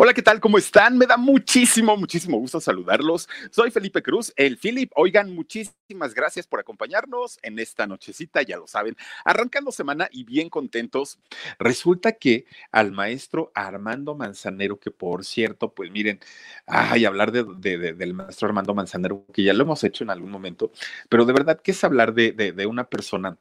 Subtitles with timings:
[0.00, 0.38] Hola, ¿qué tal?
[0.38, 0.96] ¿Cómo están?
[0.96, 3.28] Me da muchísimo, muchísimo gusto saludarlos.
[3.50, 4.92] Soy Felipe Cruz, el Philip.
[4.94, 10.50] Oigan, muchísimas gracias por acompañarnos en esta nochecita, ya lo saben, arrancando semana y bien
[10.50, 11.18] contentos.
[11.58, 16.20] Resulta que al maestro Armando Manzanero, que por cierto, pues miren,
[16.68, 17.42] ay, hablar de,
[17.92, 20.70] del maestro Armando Manzanero, que ya lo hemos hecho en algún momento,
[21.08, 23.36] pero de verdad que es hablar de, de una persona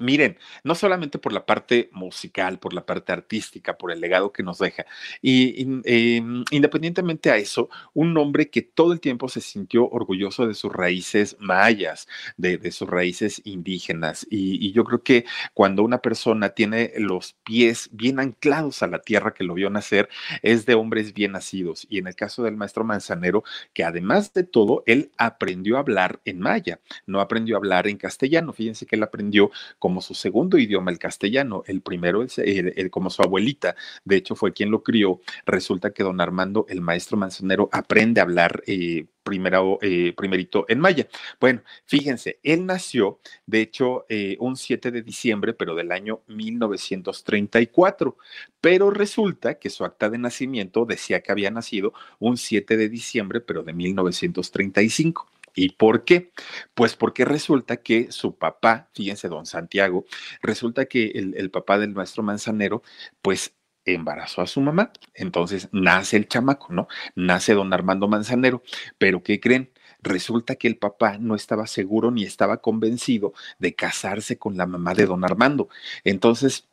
[0.00, 4.42] Miren, no solamente por la parte musical, por la parte artística, por el legado que
[4.42, 4.86] nos deja,
[5.22, 10.54] y, em, independientemente a eso, un hombre que todo el tiempo se sintió orgulloso de
[10.54, 15.24] sus raíces mayas, de, sus raíces indígenas, y, yo creo que
[15.54, 20.08] cuando una persona tiene los pies bien anclados a la tierra que lo vio nacer,
[20.42, 24.44] es de hombres bien nacidos, y en el caso del maestro Manzanero, que además de
[24.44, 28.96] todo, él aprendió a hablar en maya, no aprendió a hablar en castellano, fíjense que
[28.96, 29.50] él aprendió
[29.88, 31.62] como su segundo idioma el castellano.
[31.66, 35.22] El primero es el, como su abuelita, de hecho fue quien lo crió.
[35.46, 38.62] Resulta que don Armando, el maestro manzanero, aprende a hablar.
[38.66, 41.08] Eh, primero, eh, primerito en maya.
[41.40, 48.18] Bueno, fíjense, él nació, de hecho, eh, un 7 de diciembre, pero del año 1934,
[48.60, 53.40] pero resulta que su acta de nacimiento decía que había nacido un 7 de diciembre,
[53.40, 55.26] pero de 1935.
[55.54, 56.32] ¿Y por qué?
[56.74, 60.04] Pues porque resulta que su papá, fíjense, don Santiago,
[60.42, 62.82] resulta que el, papá del maestro Manzanero,
[63.22, 63.54] pues
[63.84, 64.92] embarazó a su mamá.
[65.14, 66.88] Entonces nace el chamaco, ¿no?
[67.14, 68.62] Nace don Armando Manzanero.
[68.98, 69.72] Pero ¿qué creen?
[70.00, 74.94] Resulta que el papá no estaba seguro ni estaba convencido de casarse con la mamá
[74.94, 75.68] de don Armando.
[76.04, 76.68] Entonces,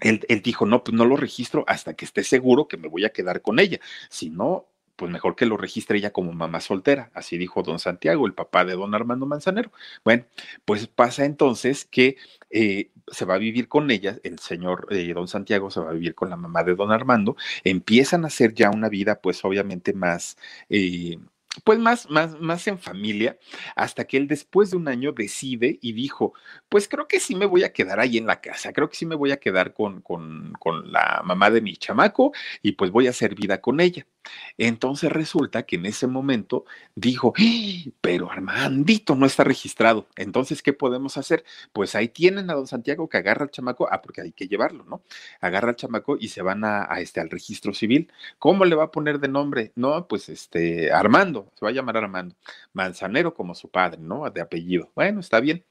[0.00, 3.04] él, él, dijo, no, pues no lo registro hasta que esté seguro que me voy
[3.04, 3.80] a quedar con ella.
[4.10, 4.68] Si no,
[4.98, 8.64] pues mejor que lo registre ella como mamá soltera, así dijo don Santiago, el papá
[8.64, 9.70] de don Armando Manzanero.
[10.04, 10.24] Bueno,
[10.64, 12.16] pues pasa entonces que
[12.50, 15.92] eh, se va a vivir con ella, el señor eh, don Santiago se va a
[15.92, 19.92] vivir con la mamá de don Armando, empiezan a hacer ya una vida pues obviamente
[19.92, 20.36] más...
[20.68, 21.18] Eh,
[21.64, 23.36] pues más, más, más en familia,
[23.74, 26.34] hasta que él después de un año decide y dijo,
[26.68, 29.06] pues creo que sí me voy a quedar ahí en la casa, creo que sí
[29.06, 32.32] me voy a quedar con, con, con la mamá de mi chamaco
[32.62, 34.06] y pues voy a hacer vida con ella.
[34.56, 37.90] Entonces resulta que en ese momento dijo, ¡Ah!
[38.00, 40.08] pero Armandito no está registrado.
[40.16, 41.44] Entonces, ¿qué podemos hacer?
[41.72, 44.84] Pues ahí tienen a don Santiago que agarra al chamaco, ah, porque hay que llevarlo,
[44.84, 45.02] ¿no?
[45.40, 48.12] Agarra al chamaco y se van a, a este, al registro civil.
[48.38, 49.72] ¿Cómo le va a poner de nombre?
[49.76, 52.34] No, pues este, Armando se va a llamar Armando,
[52.72, 54.28] Manzanero como su padre, ¿no?
[54.30, 54.90] De apellido.
[54.94, 55.64] Bueno, está bien.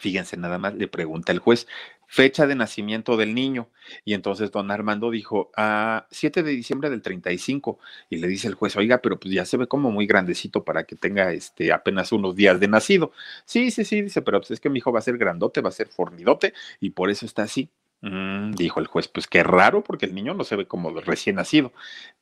[0.00, 1.66] Fíjense, nada más le pregunta el juez,
[2.08, 3.68] fecha de nacimiento del niño.
[4.04, 7.78] Y entonces don Armando dijo, ah, 7 de diciembre del 35.
[8.10, 10.84] Y le dice el juez, oiga, pero pues ya se ve como muy grandecito para
[10.84, 13.12] que tenga este, apenas unos días de nacido.
[13.44, 15.68] Sí, sí, sí, dice, pero pues es que mi hijo va a ser grandote, va
[15.68, 17.70] a ser fornidote y por eso está así.
[18.00, 21.36] Mm, dijo el juez, pues qué raro, porque el niño no se ve como recién
[21.36, 21.72] nacido.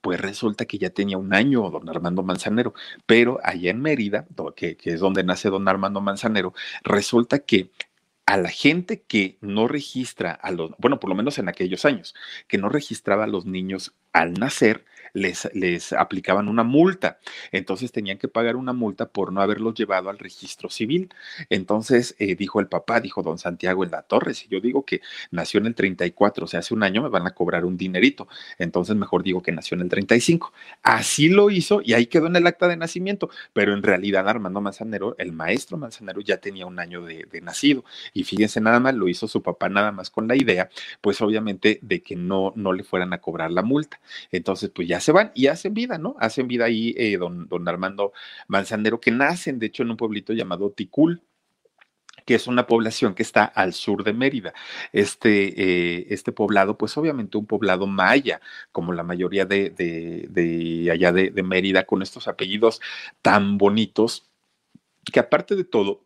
[0.00, 2.74] Pues resulta que ya tenía un año don Armando Manzanero,
[3.06, 4.26] pero allá en Mérida,
[4.56, 7.70] que es donde nace don Armando Manzanero, resulta que
[8.26, 12.14] a la gente que no registra a los, bueno, por lo menos en aquellos años,
[12.48, 14.84] que no registraba a los niños al nacer,
[15.16, 17.18] les, les aplicaban una multa.
[17.52, 21.08] Entonces tenían que pagar una multa por no haberlos llevado al registro civil.
[21.50, 25.00] Entonces eh, dijo el papá, dijo don Santiago en la torre, si yo digo que
[25.30, 28.28] nació en el 34, o sea, hace un año me van a cobrar un dinerito.
[28.58, 30.52] Entonces mejor digo que nació en el 35.
[30.82, 33.30] Así lo hizo y ahí quedó en el acta de nacimiento.
[33.52, 37.84] Pero en realidad Armando Manzanero, el maestro Manzanero ya tenía un año de, de nacido.
[38.12, 40.68] Y fíjense nada más, lo hizo su papá nada más con la idea,
[41.00, 44.00] pues obviamente de que no, no le fueran a cobrar la multa.
[44.30, 46.16] Entonces, pues ya se van y hacen vida, ¿no?
[46.18, 48.12] Hacen vida ahí eh, don, don Armando
[48.48, 51.22] Manzanero, que nacen, de hecho, en un pueblito llamado Ticul
[52.24, 54.52] que es una población que está al sur de Mérida.
[54.92, 58.40] Este, eh, este poblado, pues obviamente un poblado maya,
[58.72, 62.80] como la mayoría de, de, allá de, de Mérida, con estos apellidos
[63.22, 64.28] tan bonitos,
[65.04, 66.05] que aparte de todo,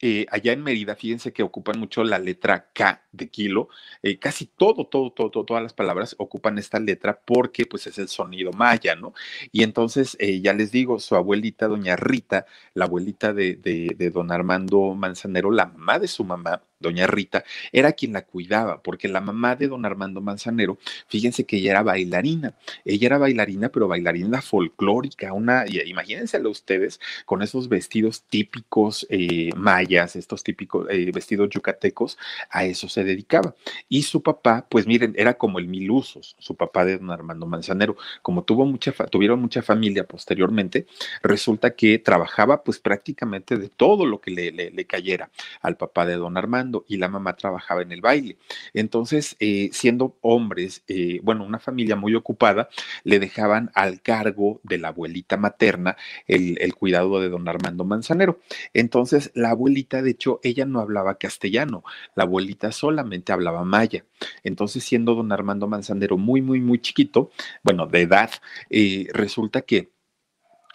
[0.00, 3.68] eh, allá en Mérida, fíjense que ocupan mucho la letra K de kilo.
[4.02, 8.08] Eh, casi todo, todo, todo, todas las palabras ocupan esta letra porque pues es el
[8.08, 9.14] sonido maya, ¿no?
[9.52, 14.30] Y entonces, eh, ya les digo, su abuelita, doña Rita, la abuelita de, de don
[14.32, 19.20] Armando Manzanero, la mamá de su mamá, doña Rita, era quien la cuidaba, porque la
[19.20, 20.78] mamá de don Armando Manzanero,
[21.08, 27.42] fíjense que ella era bailarina, ella era bailarina, pero bailarina folclórica, una, imagínenselo ustedes, con
[27.42, 32.18] esos vestidos típicos eh, mayas, estos típicos eh, vestidos yucatecos,
[32.50, 33.54] a eso se dedicaba.
[33.88, 37.96] Y su papá, pues miren, era como el Milusos, su papá de don Armando Manzanero,
[38.22, 40.86] como tuvo mucha, tuvieron mucha familia posteriormente,
[41.22, 45.30] resulta que trabajaba pues prácticamente de todo lo que le, le cayera
[45.62, 48.36] al papá de don Armando y la mamá trabajaba en el baile.
[48.74, 52.68] Entonces, eh, siendo hombres, eh, bueno, una familia muy ocupada,
[53.04, 55.96] le dejaban al cargo de la abuelita materna
[56.26, 58.40] el, cuidado de don Armando Manzanero.
[58.74, 61.84] Entonces, la abuelita, de hecho, ella no hablaba castellano,
[62.14, 64.04] la abuelita solamente hablaba maya.
[64.42, 67.30] Entonces, siendo don Armando Manzanero muy, muy, muy chiquito,
[67.62, 68.30] bueno, de edad,
[68.70, 69.95] eh, resulta que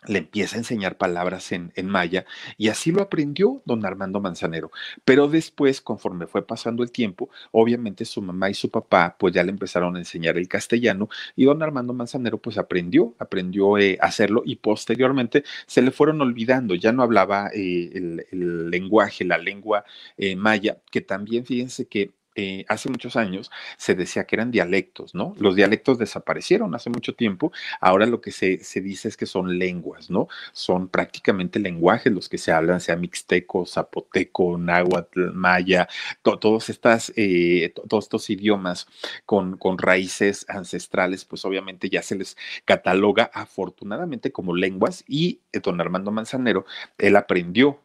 [0.07, 2.25] le empieza a enseñar palabras en, en, maya
[2.57, 4.71] y así lo aprendió don Armando Manzanero.
[5.05, 9.43] Pero después, conforme fue pasando el tiempo, obviamente su mamá y su papá pues ya
[9.43, 14.07] le empezaron a enseñar el castellano y don Armando Manzanero pues aprendió, aprendió eh, a
[14.07, 19.37] hacerlo y posteriormente se le fueron olvidando, ya no hablaba eh, el, el, lenguaje, la
[19.37, 19.85] lengua
[20.17, 25.13] eh, maya, que también fíjense que eh, hace muchos años se decía que eran dialectos,
[25.13, 25.33] ¿no?
[25.37, 27.51] Los dialectos desaparecieron hace mucho tiempo,
[27.81, 30.29] ahora lo que se, se dice es que son lenguas, ¿no?
[30.53, 35.89] Son prácticamente lenguajes los que se hablan, sea mixteco, zapoteco, náhuatl, maya,
[36.21, 38.87] todos, estas, eh, todos estos idiomas
[39.25, 45.59] con, con raíces ancestrales, pues obviamente ya se les cataloga afortunadamente como lenguas y eh,
[45.59, 46.65] don Armando Manzanero,
[46.97, 47.81] él aprendió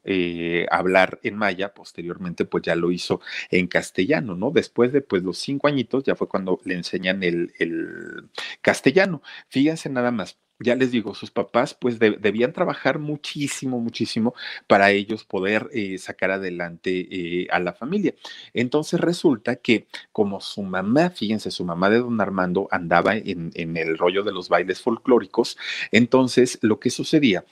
[0.71, 3.21] a hablar en maya, posteriormente pues ya lo hizo
[3.51, 8.29] en castellano, Después de pues los cinco añitos ya fue cuando le enseñan el, el
[8.63, 9.23] castellano.
[9.49, 14.35] Fíjense nada más ya les digo, sus papás pues de, debían trabajar muchísimo, muchísimo
[14.67, 18.15] para ellos poder eh, sacar adelante eh, a la familia.
[18.55, 23.77] Entonces resulta que como su mamá, fíjense, su mamá de don Armando andaba en, en
[23.77, 25.59] el rollo de los bailes folclóricos,
[25.93, 27.45] entonces lo que sucedía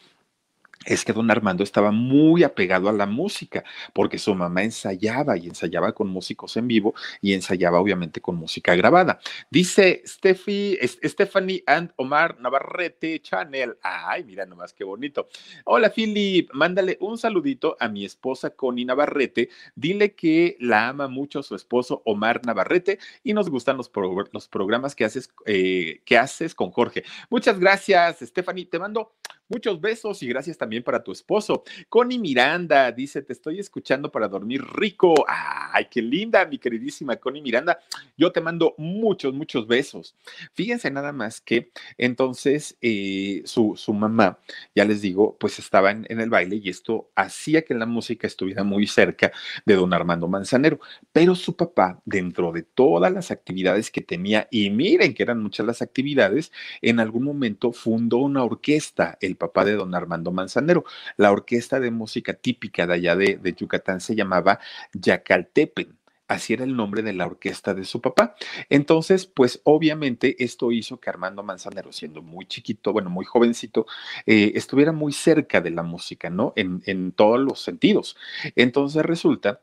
[0.85, 5.47] es que don Armando estaba muy apegado a la música, porque su mamá ensayaba y
[5.47, 9.19] ensayaba con músicos en vivo y ensayaba obviamente con música grabada.
[9.51, 13.77] Dice Steffi, Stephanie and Omar Navarrete Channel.
[13.83, 15.29] Ay, mira nomás qué bonito.
[15.65, 19.49] Hola, Philip, mándale un saludito a mi esposa Connie Navarrete.
[19.75, 24.49] Dile que la ama mucho su esposo Omar Navarrete y nos gustan los, pro los
[24.49, 27.05] programas que haces, eh, que haces con Jorge.
[27.31, 28.67] Muchas gracias, Stephanie.
[28.67, 29.13] Te mando
[29.49, 31.65] muchos besos y gracias también para tu esposo.
[31.89, 35.15] Connie Miranda dice, te estoy escuchando para dormir rico.
[35.27, 37.79] Ay, qué linda, mi queridísima Connie Miranda.
[38.17, 40.15] Yo te mando muchos, muchos besos.
[40.53, 44.39] Fíjense nada más que entonces eh, su, su, mamá,
[44.75, 48.27] ya les digo, pues estaba en, en el baile y esto hacía que la música
[48.27, 49.33] estuviera muy cerca
[49.65, 50.81] de don Armando Manzanero.
[51.13, 55.67] Pero su papá, dentro de todas las actividades que tenía, y miren que eran muchas
[55.67, 56.53] las actividades,
[56.83, 60.85] en algún momento fundó una orquesta, el papá de don Armando Manzanero
[61.17, 64.61] la orquesta de música típica de allá de, de Yucatán se llamaba
[64.93, 65.99] Yacaltepen.
[66.27, 68.35] Así era el nombre de la orquesta de su papá.
[68.71, 73.87] Entonces, pues obviamente esto hizo que Armando Manzanero, siendo muy chiquito, bueno, muy jovencito,
[74.25, 76.55] eh, estuviera muy cerca de la música, ¿no?
[76.57, 78.17] En, en todos los sentidos.
[78.57, 79.61] Entonces resulta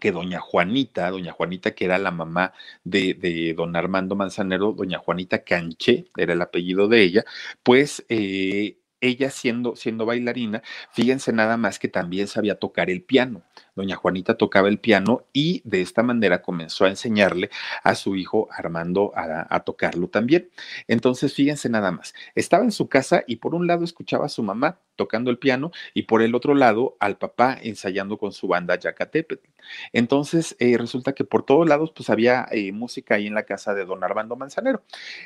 [0.00, 2.52] que doña Juanita, doña Juanita que era la mamá
[2.84, 7.24] de, de, don Armando Manzanero, doña Juanita Canché, era el apellido de ella,
[7.62, 13.42] pues eh, ella siendo, siendo bailarina, fíjense nada más que también sabía tocar el piano.
[13.74, 17.50] Doña Juanita tocaba el piano y de esta manera comenzó a enseñarle
[17.82, 20.50] a su hijo Armando a, tocarlo también.
[20.88, 24.42] Entonces, fíjense nada más, estaba en su casa y por un lado escuchaba a su
[24.42, 28.78] mamá tocando el piano y por el otro lado al papá ensayando con su banda
[28.78, 29.48] Yacatepetl.
[29.92, 33.74] Entonces, eh, resulta que por todos lados pues había eh, música ahí en la casa
[33.74, 34.82] de don Armando Manzanero.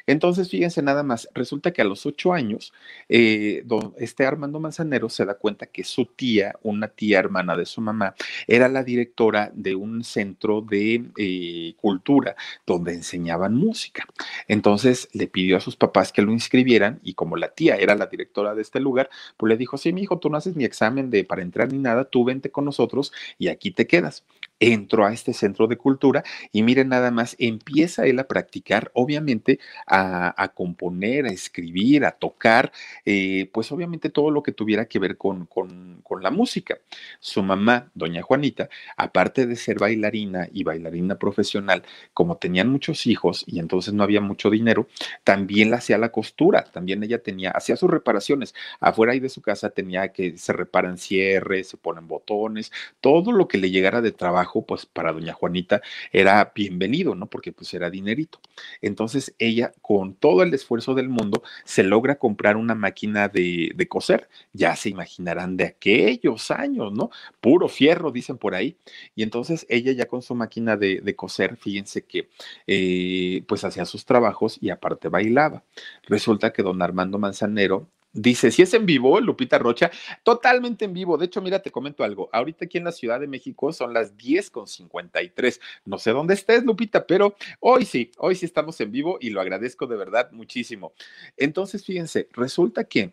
[0.07, 2.73] Entonces, fíjense nada más, resulta que a los ocho años,
[3.09, 7.67] eh, don, este Armando Manzanero se da cuenta que su tía, una tía hermana de
[7.67, 8.15] su mamá,
[8.47, 14.07] era la directora de un centro de eh, cultura donde enseñaban música.
[14.49, 18.07] Entonces le pidió a sus papás que lo inscribieran y como la tía era la
[18.07, 21.11] directora de este lugar, pues le dijo, sí, mi hijo, tú no haces ni examen
[21.11, 24.25] de para entrar ni nada, tú vente con nosotros y aquí te quedas
[24.61, 29.59] entró a este centro de cultura y miren nada más, empieza él a practicar, obviamente,
[29.87, 32.73] a, componer, a escribir, a tocar,
[33.05, 36.79] eh, pues obviamente todo lo que tuviera que ver con, con, con, la música.
[37.21, 41.83] Su mamá, doña Juanita, aparte de ser bailarina y bailarina profesional,
[42.15, 44.89] como tenían muchos hijos y entonces no había mucho dinero,
[45.25, 48.55] también la hacía la costura, también ella tenía, hacía sus reparaciones.
[48.81, 53.49] Afuera ahí de su casa tenía que se reparan cierres, se ponen botones, todo lo
[53.49, 55.81] que le llegara de trabajo pues para doña Juanita
[56.13, 57.27] era bienvenido, ¿no?
[57.27, 58.41] Porque pues era dinerito.
[58.81, 64.29] Entonces ella, con todo el esfuerzo del mundo, se logra comprar una máquina de, coser.
[64.53, 67.11] Ya se imaginarán de aquellos años, ¿no?
[67.41, 68.77] Puro fierro, dicen por ahí.
[69.15, 72.29] Y entonces ella ya con su máquina de, coser, fíjense que
[72.67, 75.65] eh, pues hacía sus trabajos y aparte bailaba.
[76.05, 79.91] Resulta que don Armando Manzanero Dice, si es en vivo, Lupita Rocha,
[80.23, 81.19] totalmente en vivo.
[81.19, 82.31] De hecho, mira, te comento algo.
[82.33, 85.61] Ahorita aquí en la Ciudad de México son las 10 con 53.
[85.85, 89.43] No sé dónde estés, Lupita, pero hoy sí, hoy sí estamos en vivo y lo
[89.43, 90.95] agradezco de verdad muchísimo.
[91.37, 93.13] Entonces, fíjense, resulta que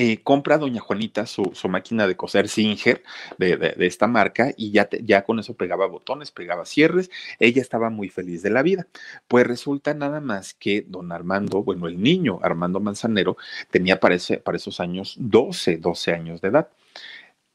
[0.00, 3.02] Eh, compra doña Juanita su, máquina de coser Singer
[3.36, 8.08] de, esta marca y ya, ya con eso pegaba botones, pegaba cierres, ella estaba muy
[8.08, 8.86] feliz de la vida.
[9.26, 13.36] Pues resulta nada más que don Armando, bueno, el niño Armando Manzanero
[13.72, 16.68] tenía para, para esos años 12, 12 años de edad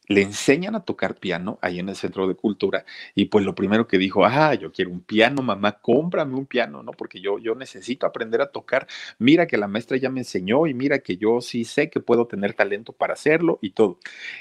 [0.07, 3.88] le enseñan a tocar piano ahí en el centro de cultura y pues lo primero
[3.88, 6.91] que dijo, ah, yo quiero un piano, mamá, cómprame un piano, ¿no?
[6.91, 8.88] Porque yo, yo necesito aprender a tocar.
[9.19, 12.27] Mira que la maestra ya me enseñó y mira que yo sí sé que puedo
[12.27, 14.00] tener talento para hacerlo y todo.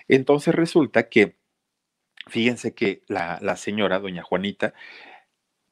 [0.09, 1.37] Entonces resulta que,
[2.29, 4.75] fíjense que la, la señora, doña Juanita,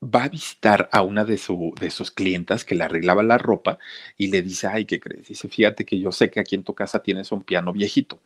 [0.02, 3.78] va a visitar a una de, su, de sus clientas que le arreglaba la ropa
[4.16, 5.28] y le dice, ay, ¿qué crees?
[5.28, 8.20] Dice, fíjate que yo sé que aquí en tu casa tienes un piano viejito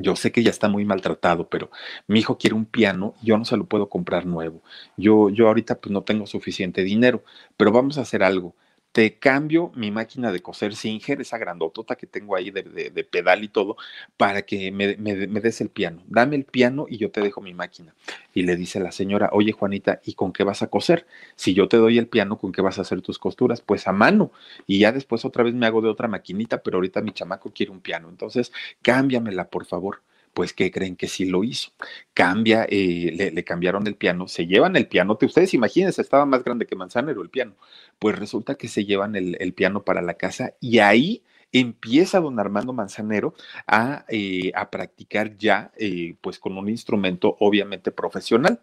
[0.00, 1.70] yo sé que ya está muy maltratado, pero
[2.06, 4.62] mi hijo quiere un piano, yo no se lo puedo comprar nuevo.
[4.96, 7.24] Yo, yo ahorita pues no tengo suficiente dinero,
[7.56, 8.54] pero vamos a hacer algo
[8.92, 12.62] te cambio mi máquina de coser Singer, esa grandotota que tengo ahí de,
[13.10, 13.76] pedal y todo,
[14.16, 16.02] para que me, des el piano.
[16.06, 17.94] Dame el piano y yo te dejo mi máquina.
[18.34, 21.06] Y le dice la señora, oye Juanita, ¿y con qué vas a coser?
[21.36, 23.60] Si yo te doy el piano, ¿con qué vas a hacer tus costuras?
[23.60, 24.32] Pues a mano.
[24.66, 27.72] Y ya después otra vez me hago de otra maquinita, pero ahorita mi chamaco quiere
[27.72, 28.08] un piano.
[28.08, 28.52] Entonces,
[28.82, 30.02] cámbiamela, por favor
[30.38, 31.72] pues que creen que sí lo hizo.
[32.14, 36.64] Cambia, eh, le, cambiaron el piano, se llevan el piano, ustedes imagínense, estaba más grande
[36.64, 37.56] que Manzanero el piano,
[37.98, 42.72] pues resulta que se llevan el, piano para la casa y ahí empieza don Armando
[42.72, 43.34] Manzanero
[43.66, 48.60] a, eh, practicar ya, eh, pues con un instrumento obviamente profesional.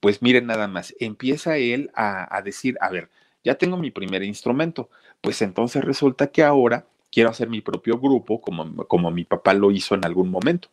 [0.00, 3.08] Pues miren nada más, empieza él a, a decir, a ver,
[3.44, 4.90] ya tengo mi primer instrumento,
[5.20, 9.70] pues entonces resulta que ahora quiero hacer mi propio grupo, como, como mi papá lo
[9.70, 10.68] hizo en algún momento.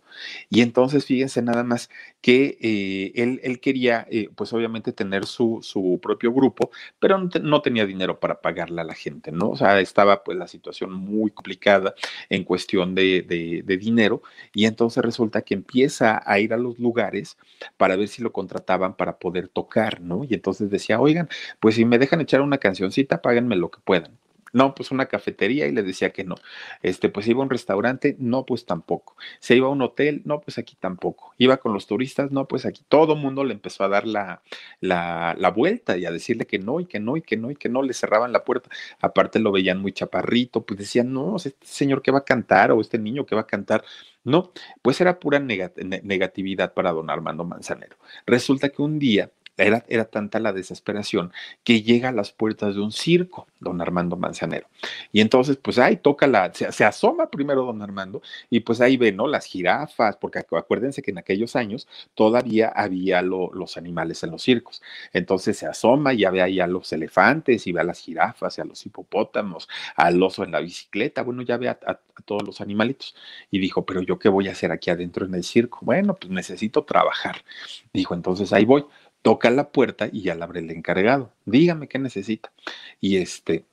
[0.49, 5.59] Y entonces, fíjense nada más que eh, él, él, quería, eh, pues obviamente, tener su,
[5.61, 9.51] su propio grupo, pero no, tenía dinero para pagarle a la gente, ¿no?
[9.51, 11.93] O sea, estaba pues la situación muy complicada
[12.29, 13.21] en cuestión de,
[13.63, 14.23] de dinero.
[14.53, 17.37] Y entonces resulta que empieza a ir a los lugares
[17.77, 20.23] para ver si lo contrataban para poder tocar, ¿no?
[20.27, 21.29] Y entonces decía, oigan,
[21.59, 24.20] pues si me dejan echar una cancioncita, páganme lo que puedan.
[24.53, 26.35] No, pues una cafetería y le decía que no.
[26.81, 29.15] Este, pues iba a un restaurante, no, pues tampoco.
[29.39, 31.33] Se iba a un hotel, no, pues aquí tampoco.
[31.37, 32.83] Iba con los turistas, no, pues aquí.
[32.87, 34.41] Todo mundo le empezó a dar la,
[34.81, 37.55] la, la, vuelta y a decirle que no, y que no, y que no, y
[37.55, 38.69] que no, le cerraban la puerta.
[38.99, 42.81] Aparte lo veían muy chaparrito, pues decían, no, este señor que va a cantar o
[42.81, 43.83] este niño que va a cantar.
[44.23, 47.97] No, pues era pura negatividad para don Armando Manzanero.
[48.25, 51.31] Resulta que un día Era, era, tanta la desesperación
[51.63, 54.67] que llega a las puertas de un circo, don Armando Manzanero.
[55.11, 59.11] Y entonces, pues ahí toca la, se, asoma primero don Armando y pues ahí ve,
[59.11, 59.27] ¿no?
[59.27, 64.81] Las jirafas, porque acuérdense que en aquellos años todavía había los animales en los circos.
[65.13, 68.57] Entonces se asoma y ya ve ahí a los elefantes y ve a las jirafas
[68.57, 72.43] y a los hipopótamos, al oso en la bicicleta, bueno, ya ve a, a todos
[72.43, 73.15] los animalitos.
[73.49, 75.79] Y dijo, pero yo qué voy a hacer aquí adentro en el circo?
[75.81, 77.43] Bueno, pues necesito trabajar.
[77.93, 78.85] Dijo, entonces ahí voy
[79.21, 81.33] toca la puerta y ya la abre el encargado.
[81.45, 82.51] Dígame qué necesita.
[82.99, 83.65] Y este,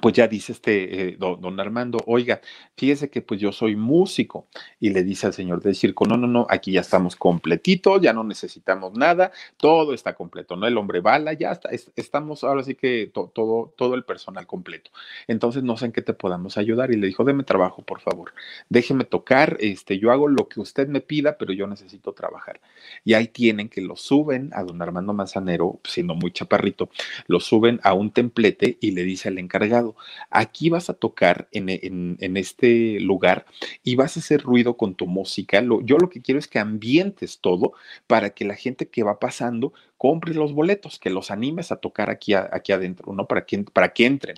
[0.00, 2.40] pues ya dice este eh, don, Armando, oiga,
[2.76, 4.48] fíjese que pues yo soy músico
[4.80, 8.12] y le dice al señor del circo, no, no, no, aquí ya estamos completitos, ya
[8.12, 10.66] no necesitamos nada, todo está completo, ¿no?
[10.66, 14.90] El hombre bala, ya está, estamos ahora sí que todo, todo el personal completo.
[15.28, 18.32] Entonces no sé en qué te podamos ayudar y le dijo, deme trabajo, por favor,
[18.68, 22.60] déjeme tocar, este, yo hago lo que usted me pida, pero yo necesito trabajar.
[23.04, 26.90] Y ahí tienen que lo suben a don Armando Manzanero, siendo muy chaparrito,
[27.26, 29.83] lo suben a un templete y le dice al encargado,
[30.30, 33.46] Aquí vas a tocar en, este lugar
[33.82, 35.62] y vas a hacer ruido con tu música.
[35.82, 37.72] yo lo que quiero es que ambientes todo
[38.06, 42.10] para que la gente que va pasando compre los boletos, que los animes a tocar
[42.10, 43.26] aquí, aquí adentro, ¿no?
[43.26, 44.36] Para que, para que entren.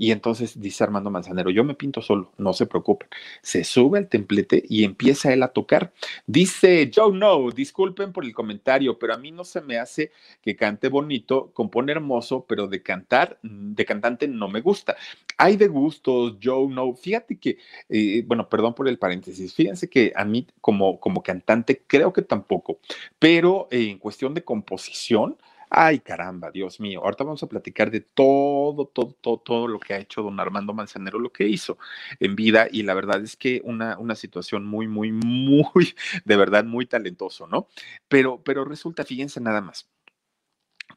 [0.00, 3.06] Y entonces dice Armando Manzanero, yo me pinto solo, no se preocupen.
[3.42, 5.92] Se sube al templete y empieza él a tocar.
[6.26, 10.56] Dice Joe No, disculpen por el comentario, pero a mí no se me hace que
[10.56, 14.96] cante bonito, compone hermoso, pero de cantar, de cantante no me gusta.
[15.36, 16.94] Hay de gustos, Joe No.
[16.94, 17.58] Fíjate que,
[17.90, 22.22] eh, bueno, perdón por el paréntesis, fíjense que a mí como, como cantante creo que
[22.22, 22.78] tampoco,
[23.18, 25.36] pero en cuestión de composición,
[25.72, 27.00] Ay, caramba, Dios mío.
[27.04, 30.74] Ahorita vamos a platicar de todo, todo, todo, todo lo que ha hecho don Armando
[30.74, 31.78] Manzanero, lo que hizo
[32.18, 32.66] en vida.
[32.70, 37.46] Y la verdad es que una, una situación muy, muy, muy, de verdad, muy talentoso,
[37.46, 37.68] ¿no?
[38.08, 39.88] Pero, pero resulta, fíjense nada más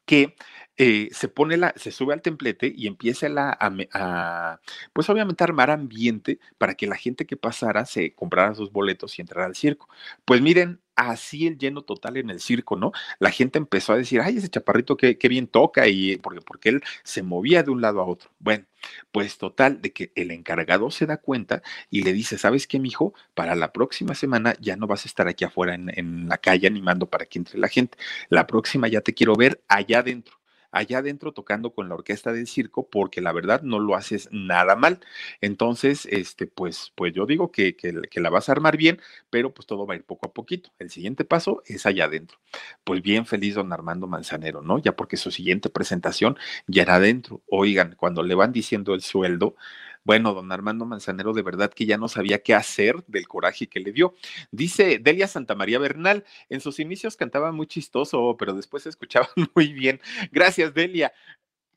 [0.05, 0.35] que
[0.77, 4.59] eh, se pone la, se sube al templete y empieza la, a,
[4.93, 9.17] pues obviamente a armar ambiente para que la gente que pasara se comprara sus boletos
[9.17, 9.87] y entrara al circo.
[10.25, 12.91] Pues miren, así el lleno total en el circo, ¿no?
[13.19, 16.83] La gente empezó a decir, ay, ese chaparrito qué, bien toca y porque, porque él
[17.03, 18.29] se movía de un lado a otro.
[18.39, 18.65] Bueno,
[19.11, 23.13] pues total, de que el encargado se da cuenta y le dice, ¿sabes qué, mijo?
[23.33, 26.67] Para la próxima semana ya no vas a estar aquí afuera en, en la calle
[26.67, 27.97] animando para que entre la gente.
[28.29, 30.42] La próxima ya te quiero ver allá adentro
[30.73, 34.75] allá adentro tocando con la orquesta del circo, porque la verdad no lo haces nada
[34.75, 34.99] mal.
[35.39, 38.99] Entonces, este, pues, pues yo digo que, que, la vas a armar bien,
[39.29, 40.71] pero pues todo va a ir poco a poquito.
[40.79, 42.39] El siguiente paso es allá adentro.
[42.83, 44.79] Pues bien feliz don Armando Manzanero, ¿no?
[44.79, 46.37] Ya porque su siguiente presentación
[46.67, 47.41] ya era adentro.
[47.49, 49.55] Oigan, cuando le van diciendo el sueldo,
[50.03, 53.79] bueno, don Armando Manzanero de verdad que ya no sabía qué hacer del coraje que
[53.79, 54.15] le dio.
[54.51, 59.29] Dice Delia Santa María Bernal, en sus inicios cantaba muy chistoso, pero después se escuchaba
[59.55, 59.99] muy bien.
[60.31, 61.13] Gracias, Delia.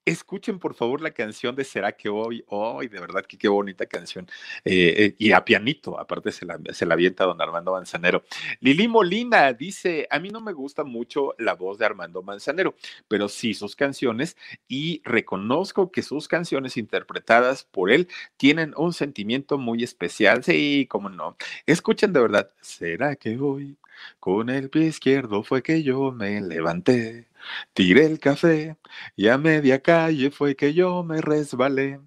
[0.06, 3.86] Escuchen por favor la canción de Será que hoy, hoy, de verdad que qué bonita
[3.86, 4.28] canción.
[4.64, 8.22] Eh, eh, y a pianito, aparte se la, se la avienta don Armando Manzanero.
[8.60, 12.76] Lili Molina dice, a mí no me gusta mucho la voz de Armando Manzanero,
[13.08, 14.36] pero sí sus canciones
[14.68, 20.44] y reconozco que sus canciones interpretadas por él tienen un sentimiento muy especial.
[20.44, 21.36] Sí, cómo no.
[21.66, 23.76] Escuchen de verdad, ¿será que hoy
[24.20, 27.26] con el pie izquierdo fue que yo me levanté?
[27.74, 28.76] Tiré el café
[29.16, 32.00] y a media calle fue que yo me resbalé.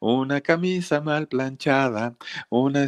[0.00, 2.16] Una camisa mal planchada,
[2.50, 2.86] una...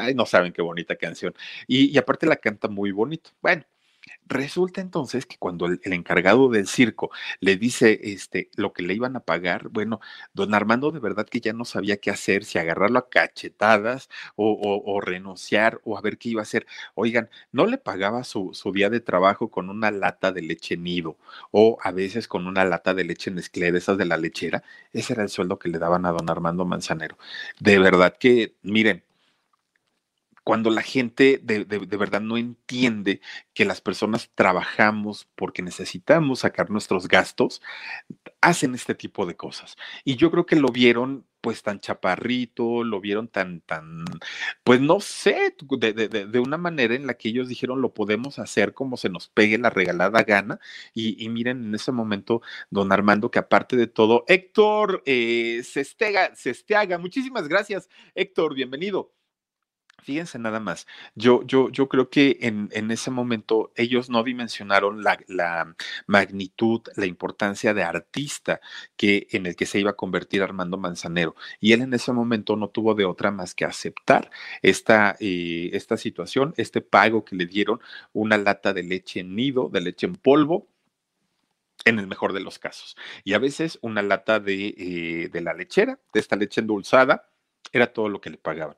[0.00, 1.34] Ay, no saben qué bonita canción.
[1.66, 3.30] Y, y aparte la canta muy bonito.
[3.42, 3.64] Bueno,
[4.26, 7.10] Resulta entonces que cuando el, encargado del circo
[7.40, 10.00] le dice este, lo que le iban a pagar, bueno,
[10.32, 15.00] don Armando de verdad que ya no sabía qué hacer, si agarrarlo a cachetadas o,
[15.02, 16.66] renunciar o a ver qué iba a hacer.
[16.94, 21.18] Oigan, no le pagaba su, su, día de trabajo con una lata de leche nido
[21.50, 24.62] o a veces con una lata de leche Nestlé, de esas de la lechera.
[24.92, 27.18] Ese era el sueldo que le daban a don Armando Manzanero.
[27.60, 29.02] De verdad que, miren,
[30.44, 33.20] cuando la gente de, verdad no entiende
[33.54, 37.62] que las personas trabajamos porque necesitamos sacar nuestros gastos,
[38.42, 39.76] hacen este tipo de cosas.
[40.04, 44.04] Y yo creo que lo vieron pues tan chaparrito, lo vieron tan, tan,
[44.64, 48.72] pues no sé, de, de, una manera en la que ellos dijeron lo podemos hacer
[48.72, 50.58] como se nos pegue la regalada gana.
[50.94, 56.98] Y, miren, en ese momento, don Armando, que aparte de todo, Héctor eh, Sestega, Sesteaga,
[56.98, 59.12] muchísimas gracias, Héctor, bienvenido.
[60.04, 65.02] Fíjense nada más, yo, yo, yo creo que en, en ese momento ellos no dimensionaron
[65.02, 65.74] la, la,
[66.06, 68.60] magnitud, la importancia de artista
[68.98, 71.34] que, en el que se iba a convertir Armando Manzanero.
[71.58, 75.96] Y él en ese momento no tuvo de otra más que aceptar esta, eh, esta
[75.96, 77.80] situación, este pago que le dieron,
[78.12, 80.68] una lata de leche en nido, de leche en polvo,
[81.86, 82.94] en el mejor de los casos.
[83.24, 87.30] Y a veces una lata de, eh, de la lechera, de esta leche endulzada,
[87.72, 88.76] era todo lo que le pagaban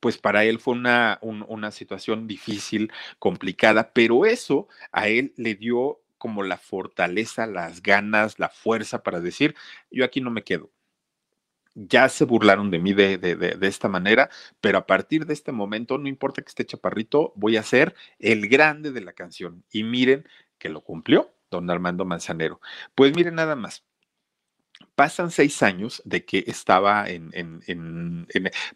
[0.00, 6.00] pues para él fue una, una situación difícil, complicada, pero eso a él le dio
[6.18, 9.54] como la fortaleza, las ganas, la fuerza para decir,
[9.90, 10.70] yo aquí no me quedo.
[11.74, 14.30] Ya se burlaron de mí de, de, de, esta manera,
[14.62, 18.48] pero a partir de este momento, no importa que esté chaparrito, voy a ser el
[18.48, 19.62] grande de la canción.
[19.70, 20.26] Y miren
[20.58, 22.60] que lo cumplió don Armando Manzanero.
[22.94, 23.84] Pues miren nada más,
[24.96, 28.26] pasan seis años de que estaba en, en,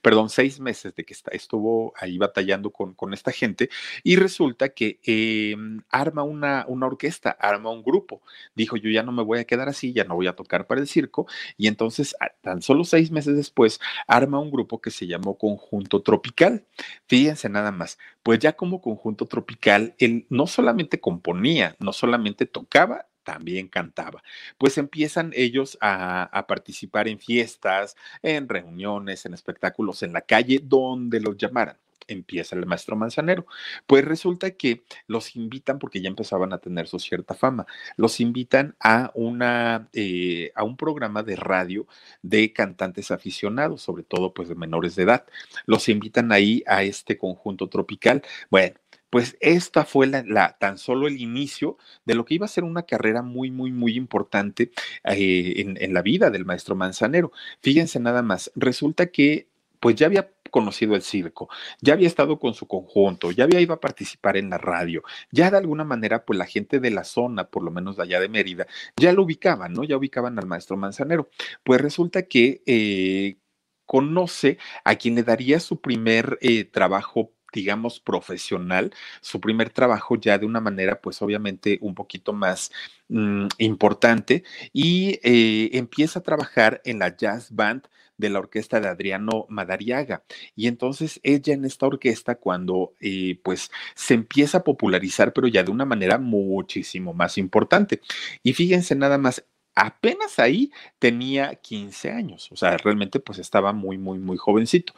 [0.02, 3.70] perdón, seis meses de que estuvo ahí batallando con, con esta gente
[4.04, 8.22] y resulta que em, arma una, una orquesta, arma un grupo.
[8.54, 10.82] Dijo, yo ya no me voy a quedar así, ya no voy a tocar para
[10.82, 11.26] el circo.
[11.56, 16.66] Y entonces, tan solo seis meses después, arma un grupo que se llamó Conjunto Tropical.
[17.06, 23.06] Fíjense nada más, pues ya como Conjunto Tropical, él no solamente componía, no solamente tocaba,
[23.22, 24.22] también cantaba.
[24.58, 31.20] Pues empiezan ellos a, participar en fiestas, en reuniones, en espectáculos en la calle, donde
[31.20, 31.76] los llamaran
[32.08, 33.46] empieza el maestro Manzanero.
[33.86, 38.74] Pues resulta que los invitan, porque ya empezaban a tener su cierta fama, los invitan
[38.80, 41.86] a, una, eh, a un programa de radio
[42.22, 45.24] de cantantes aficionados, sobre todo pues de menores de edad.
[45.66, 48.22] Los invitan ahí a este conjunto tropical.
[48.50, 48.74] Bueno,
[49.10, 52.82] pues esta fue la, tan solo el inicio de lo que iba a ser una
[52.82, 54.70] carrera muy, muy, muy importante
[55.04, 57.32] eh, en, en la vida del maestro Manzanero.
[57.60, 59.48] Fíjense nada más, resulta que
[59.80, 61.48] pues ya había conocido el circo,
[61.80, 65.50] ya había estado con su conjunto, ya había ido a participar en la radio, ya
[65.50, 68.28] de alguna manera, pues la gente de la zona, por lo menos de allá de
[68.28, 69.84] Mérida, ya lo ubicaban, ¿no?
[69.84, 71.30] Ya ubicaban al maestro Manzanero.
[71.64, 73.38] Pues resulta que eh,
[73.86, 80.38] conoce a quien le daría su primer eh, trabajo digamos, profesional, su primer trabajo ya
[80.38, 82.70] de una manera, pues obviamente un poquito más
[83.08, 87.82] mm, importante, y eh, empieza a trabajar en la jazz band
[88.20, 90.22] de la orquesta de Adriano Madariaga.
[90.54, 95.62] Y entonces ella en esta orquesta, cuando eh, pues se empieza a popularizar, pero ya
[95.64, 98.00] de una manera muchísimo más importante.
[98.42, 103.98] Y fíjense nada más, apenas ahí tenía 15 años, o sea, realmente pues estaba muy,
[103.98, 104.94] muy, muy jovencito.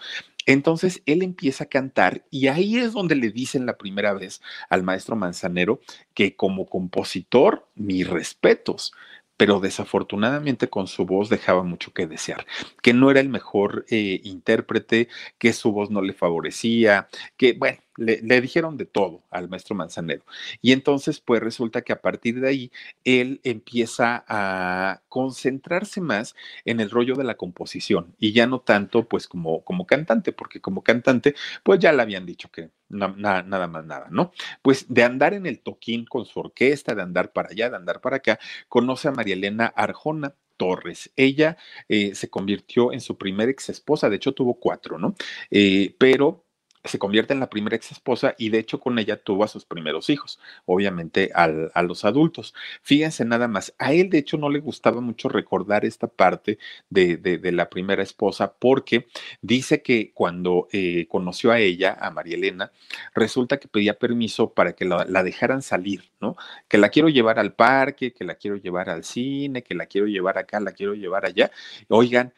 [0.46, 4.82] Entonces él empieza a cantar y ahí es donde le dicen la primera vez al
[4.82, 5.80] maestro Manzanero
[6.14, 8.92] que como compositor, mis respetos,
[9.36, 12.46] pero desafortunadamente con su voz dejaba mucho que desear,
[12.82, 15.08] que no era el mejor eh, intérprete,
[15.38, 20.24] que su voz no le favorecía, que bueno, le, dijeron de todo al maestro Manzanero.
[20.60, 22.72] Y entonces, pues resulta que a partir de ahí,
[23.04, 29.08] él empieza a concentrarse más en el rollo de la composición y ya no tanto,
[29.08, 33.84] pues, como, como cantante, porque como cantante, pues ya le habían dicho que nada más
[33.86, 34.32] nada, ¿no?
[34.60, 38.00] Pues de andar en el toquín con su orquesta, de andar para allá, de andar
[38.00, 41.10] para acá, conoce a María Elena Arjona, Torres.
[41.16, 41.56] Ella
[41.88, 45.14] eh, se convirtió en su primera ex esposa, de hecho tuvo cuatro, ¿no?
[45.50, 46.44] Eh, pero
[46.84, 49.64] se convierte en la primera ex esposa y de hecho con ella tuvo a sus
[49.64, 52.54] primeros hijos, obviamente a los adultos.
[52.82, 56.58] Fíjense nada más, a él de hecho no le gustaba mucho recordar esta parte
[56.90, 59.06] de, de, la primera esposa porque
[59.42, 62.72] dice que cuando eh, conoció a ella, a María Elena,
[63.14, 66.36] resulta que pedía permiso para que la, la dejaran salir, ¿no?
[66.68, 70.06] Que la quiero llevar al parque, que la quiero llevar al cine, que la quiero
[70.08, 71.50] llevar acá, la quiero llevar allá.
[71.88, 72.32] Oigan,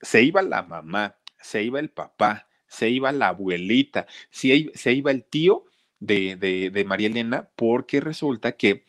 [0.00, 5.24] se iba la mamá, se iba el papá se iba la abuelita, se, iba el
[5.24, 5.64] tío
[6.00, 8.84] de, de María Elena, porque resulta que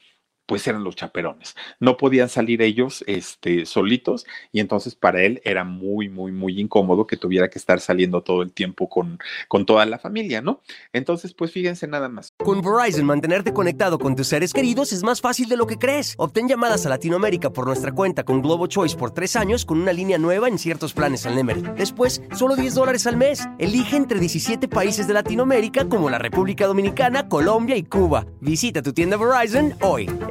[0.47, 1.55] pues eran los chaperones.
[1.79, 7.05] No podían salir ellos este, solitos y entonces para él era muy, muy, muy incómodo
[7.05, 10.61] que tuviera que estar saliendo todo el tiempo con, con toda la familia, ¿no?
[10.93, 12.33] Entonces, pues fíjense nada más.
[12.37, 16.15] Con Verizon, mantenerte conectado con tus seres queridos es más fácil de lo que crees.
[16.17, 19.91] Obtén llamadas a Latinoamérica por nuestra cuenta con Globo Choice por tres años con una
[19.91, 21.63] línea nueva en ciertos planes al Nemery.
[21.77, 23.47] Después, solo 10 dólares al mes.
[23.59, 28.25] Elige entre 17 países de Latinoamérica como la República Dominicana, Colombia y Cuba.
[28.39, 30.09] Visita tu tienda Verizon hoy.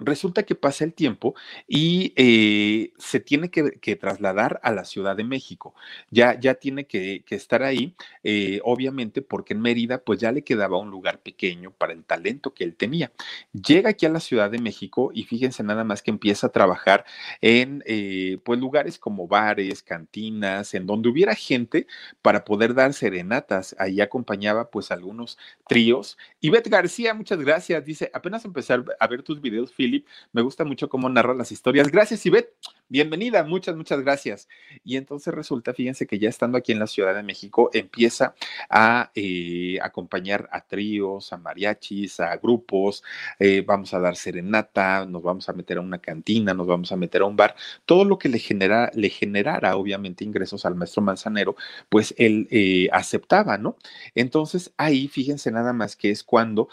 [0.00, 1.34] Resulta que pasa el tiempo
[1.68, 5.74] y eh, se tiene que, trasladar a la Ciudad de México.
[6.10, 10.78] Ya, ya tiene que, estar ahí, eh, obviamente, porque en Mérida pues ya le quedaba
[10.78, 13.12] un lugar pequeño para el talento que él tenía.
[13.52, 17.04] Llega aquí a la Ciudad de México y fíjense nada más que empieza a trabajar
[17.42, 21.86] en eh, pues lugares como bares, cantinas, en donde hubiera gente
[22.22, 23.76] para poder dar serenatas.
[23.78, 25.36] Ahí acompañaba pues algunos
[25.68, 26.16] tríos.
[26.40, 27.84] Y Beth García, muchas gracias.
[27.84, 29.89] Dice, apenas empezar a ver tus videos, Phil
[30.32, 31.90] Me gusta mucho cómo narra las historias.
[31.90, 32.54] Gracias, Ivette.
[32.88, 34.48] Bienvenida, muchas, muchas gracias.
[34.84, 38.34] Y entonces resulta, fíjense que ya estando aquí en la Ciudad de México, empieza
[38.68, 43.04] a eh, acompañar a tríos, a mariachis, a grupos,
[43.38, 46.96] eh, vamos a dar serenata, nos vamos a meter a una cantina, nos vamos a
[46.96, 51.00] meter a un bar, todo lo que le, genera, le generara obviamente ingresos al maestro
[51.00, 51.54] Manzanero,
[51.88, 53.76] pues él eh, aceptaba, ¿no?
[54.16, 56.68] Entonces ahí, fíjense nada más que es cuando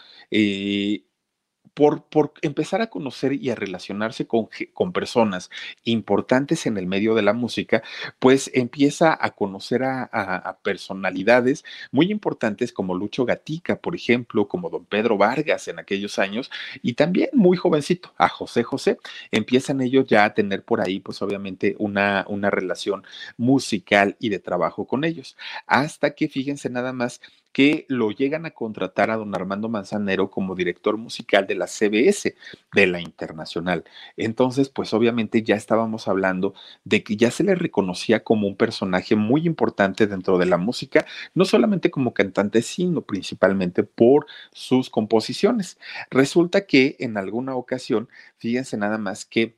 [1.78, 5.52] por, empezar a conocer y a relacionarse con, con, personas
[5.84, 7.84] importantes en el medio de la música,
[8.18, 14.72] pues empieza a conocer a, a, personalidades muy importantes como Lucho Gatica, por ejemplo, como
[14.72, 16.50] don Pedro Vargas en aquellos años,
[16.82, 18.98] y también muy jovencito, a José José.
[19.30, 23.06] Empiezan ellos ya a tener por ahí, pues obviamente, una, una relación
[23.38, 25.38] musical y de trabajo con ellos.
[25.68, 27.22] Hasta que, fíjense nada más,
[27.58, 32.36] que lo llegan a contratar a don Armando Manzanero como director musical de la CBS,
[32.72, 33.84] de la Internacional.
[34.16, 39.16] Entonces, pues obviamente ya estábamos hablando de que ya se le reconocía como un personaje
[39.16, 45.80] muy importante dentro de la música, no solamente como cantante, sino principalmente por sus composiciones.
[46.12, 49.58] Resulta que en alguna ocasión, fíjense nada más que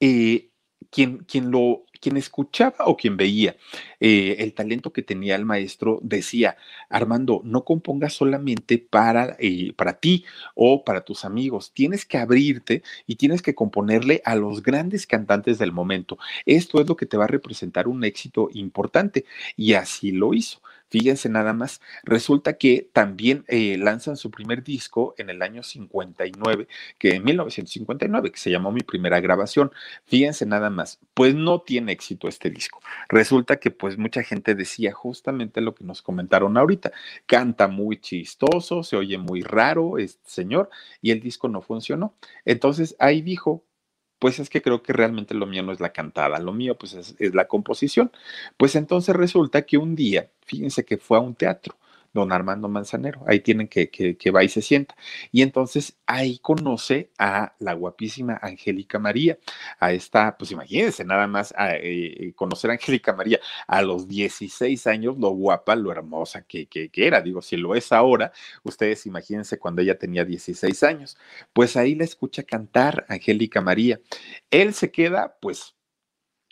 [0.00, 0.50] eh,
[0.90, 3.56] quien, quien lo quien escuchaba o quien veía
[4.00, 6.56] eh, el talento que tenía el maestro decía,
[6.88, 10.24] Armando, no compongas solamente para, eh, para ti
[10.54, 15.58] o para tus amigos, tienes que abrirte y tienes que componerle a los grandes cantantes
[15.58, 16.18] del momento.
[16.46, 19.24] Esto es lo que te va a representar un éxito importante
[19.56, 20.60] y así lo hizo.
[20.90, 26.66] Fíjense nada más, resulta que también eh, lanzan su primer disco en el año 59,
[26.98, 29.70] que en 1959, que se llamó Mi Primera Grabación.
[30.06, 32.80] Fíjense nada más, pues no tiene éxito este disco.
[33.08, 36.92] Resulta que pues mucha gente decía justamente lo que nos comentaron ahorita,
[37.26, 40.70] canta muy chistoso, se oye muy raro este señor
[41.02, 42.14] y el disco no funcionó.
[42.44, 43.64] Entonces ahí dijo,
[44.18, 46.94] pues es que creo que realmente lo mío no es la cantada, lo mío pues
[46.94, 48.10] es, es, la composición.
[48.56, 51.76] Pues entonces resulta que un día, fíjense que fue a un teatro
[52.18, 53.22] don Armando Manzanero.
[53.26, 54.94] Ahí tienen que, que, que, va y se sienta.
[55.32, 59.38] Y entonces ahí conoce a la guapísima Angélica María.
[59.80, 65.16] A esta, pues imagínense, nada más eh, conocer a Angélica María a los 16 años,
[65.18, 67.20] lo guapa, lo hermosa que, que, era.
[67.20, 71.16] Digo, si lo es ahora, ustedes imagínense cuando ella tenía 16 años.
[71.52, 74.00] Pues ahí la escucha cantar Angélica María.
[74.50, 75.74] Él se queda, pues,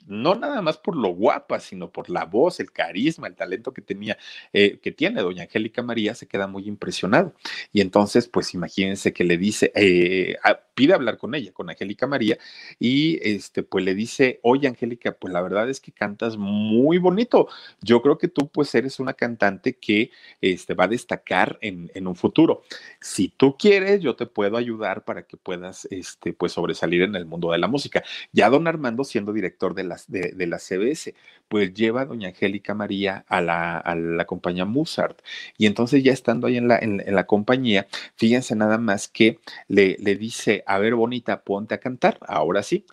[0.07, 3.83] no nada más por lo guapa, sino por la voz, el carisma, el talento que
[3.83, 4.17] tenía,
[4.53, 7.35] eh, que tiene doña Angélica María, se queda muy impresionado.
[7.73, 10.37] Y entonces, pues imagínense que le dice, eh,
[10.75, 12.39] pide hablar con ella, con Angélica María,
[12.79, 17.49] y este, pues le dice, oye Angélica, pues la verdad es que cantas muy bonito.
[17.81, 22.07] Yo creo que tú pues eres una cantante que este, va a destacar en, en
[22.07, 22.63] un futuro.
[23.01, 27.27] Si tú quieres, yo te puedo ayudar para que puedas este, pues sobresalir en el
[27.27, 28.03] mundo de la música.
[28.33, 31.15] Ya don Armando, siendo director de la de, la CBS,
[31.49, 35.21] pues lleva a doña Angélica María a la, a la compañía Mozart.
[35.59, 39.97] Y entonces ya estando ahí en la, en, la compañía, fíjense nada más que le,
[40.01, 42.85] le dice, a ver, bonita, ponte a cantar, ahora sí.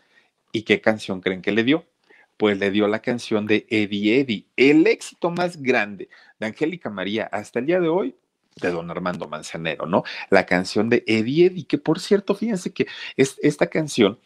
[0.52, 1.86] ¿Y qué canción creen que le dio?
[2.38, 7.26] Pues le dio la canción de Eddie Eddie, el éxito más grande de Angélica María
[7.26, 8.16] hasta el día de hoy,
[8.62, 10.04] de don Armando Manzanero, ¿no?
[10.30, 12.88] La canción de Eddie Eddie, que por cierto, fíjense que
[13.18, 14.20] es, esta canción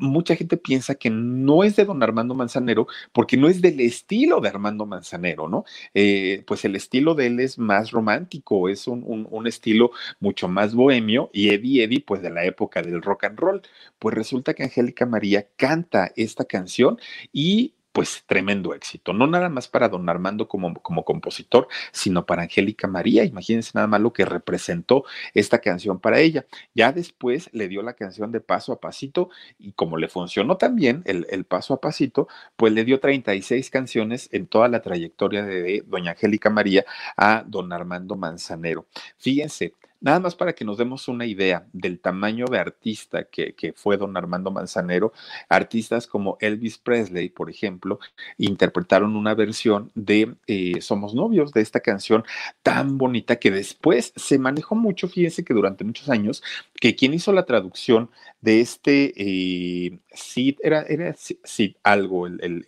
[0.00, 4.40] mucha gente piensa que no es de don Armando Manzanero porque no es del estilo
[4.40, 5.64] de Armando Manzanero, ¿no?
[5.94, 10.48] Eh, pues el estilo de él es más romántico, es un, un, un, estilo mucho
[10.48, 13.62] más bohemio y Eddie Eddie, pues de la época del rock and roll.
[13.98, 16.98] Pues resulta que Angélica María canta esta canción
[17.32, 22.42] y pues tremendo éxito, no nada más para don Armando como, como compositor, sino para
[22.42, 23.24] Angélica María.
[23.24, 26.46] Imagínense nada más lo que representó esta canción para ella.
[26.74, 31.02] Ya después le dio la canción de paso a pasito y como le funcionó también
[31.06, 35.82] el, el paso a pasito, pues le dio 36 canciones en toda la trayectoria de
[35.86, 36.84] doña Angélica María
[37.16, 38.86] a don Armando Manzanero.
[39.18, 43.98] Fíjense, Nada más para que nos demos una idea del tamaño de artista que, fue
[43.98, 45.12] don Armando Manzanero,
[45.48, 47.98] artistas como Elvis Presley, por ejemplo,
[48.38, 52.24] interpretaron una versión de eh, Somos novios, de esta canción
[52.62, 56.42] tan bonita que después se manejó mucho, fíjense que durante muchos años,
[56.80, 58.10] que quien hizo la traducción
[58.40, 62.64] de este, eh, Sid, era, era Sid algo, el,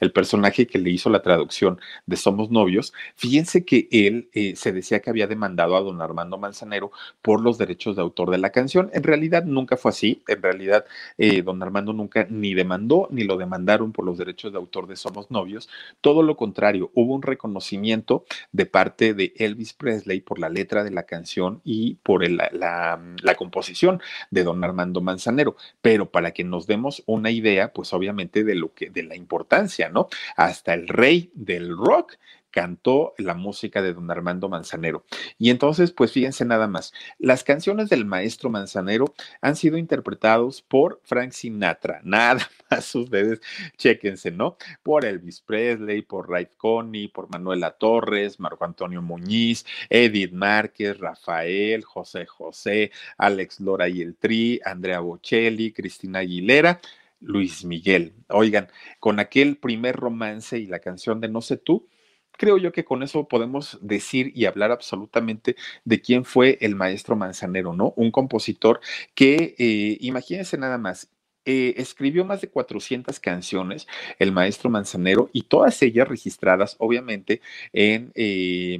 [0.00, 4.72] el, personaje que le hizo la traducción de Somos Novios, fíjense que él eh, se
[4.72, 8.50] decía que había demandado a don Armando Manzanero por los derechos de autor de la
[8.50, 8.90] canción.
[8.92, 10.84] En realidad nunca fue así, en realidad
[11.18, 14.96] eh, don Armando nunca ni demandó ni lo demandaron por los derechos de autor de
[14.96, 15.68] Somos Novios,
[16.00, 20.90] todo lo contrario, hubo un reconocimiento de parte de Elvis Presley por la letra de
[20.90, 26.61] la canción y por la, la composición de don Armando Manzanero, pero para que nos
[26.66, 30.08] demos una idea, pues obviamente de lo que, de la importancia, ¿no?
[30.36, 32.16] Hasta el rey del rock
[32.52, 35.04] cantó la música de don Armando Manzanero.
[35.38, 41.00] Y entonces, pues fíjense nada más, las canciones del maestro Manzanero han sido interpretados por
[41.02, 43.40] Frank Sinatra, nada más ustedes,
[43.76, 44.56] chéquense, ¿no?
[44.82, 51.82] Por Elvis Presley, por Ray Connie, por Manuela Torres, Marco Antonio Muñiz, Edith Márquez, Rafael,
[51.82, 56.80] José José, Alex Lora y el Tri, Andrea Bocelli, Cristina Aguilera.
[57.22, 58.14] Luis Miguel.
[58.28, 61.88] Oigan, con aquel primer romance y la canción de No sé tú,
[62.36, 67.16] creo yo que con eso podemos decir y hablar absolutamente de quién fue el maestro
[67.16, 67.92] Manzanero, ¿no?
[67.96, 68.80] Un compositor
[69.14, 71.10] que, eh, imagínense nada más,
[71.44, 73.88] eh, escribió más de 400 canciones,
[74.20, 77.40] el maestro Manzanero, y todas ellas registradas, obviamente,
[77.72, 78.78] en eh,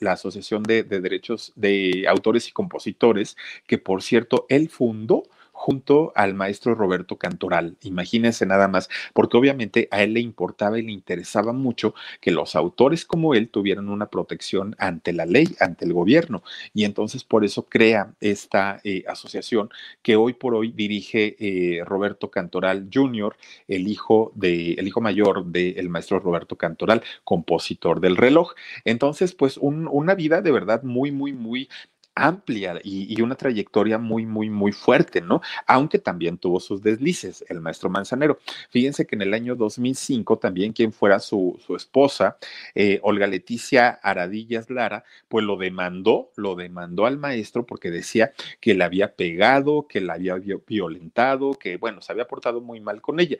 [0.00, 3.36] la Asociación de, de Derechos de Autores y Compositores,
[3.68, 5.22] que por cierto, él fundó
[5.60, 7.76] junto al maestro Roberto Cantoral.
[7.82, 12.56] Imagínense nada más, porque obviamente a él le importaba y le interesaba mucho que los
[12.56, 16.42] autores como él tuvieran una protección ante la ley, ante el gobierno.
[16.72, 19.68] Y entonces por eso crea esta eh, asociación
[20.00, 23.36] que hoy por hoy dirige eh, Roberto Cantoral Jr.,
[23.68, 28.54] el hijo, de, el hijo mayor del maestro Roberto Cantoral, compositor del reloj.
[28.86, 31.68] Entonces, pues una vida de verdad muy, muy, muy
[32.14, 35.40] amplia y, una trayectoria muy, muy, muy fuerte, ¿no?
[35.66, 38.38] Aunque también tuvo sus deslices, el maestro Manzanero.
[38.70, 42.36] Fíjense que en el año 2005 también quien fuera su, esposa,
[42.74, 48.74] eh, Olga Leticia Aradillas Lara, pues lo demandó, lo demandó al maestro porque decía que
[48.74, 53.20] le había pegado, que la había violentado, que, bueno, se había portado muy mal con
[53.20, 53.38] ella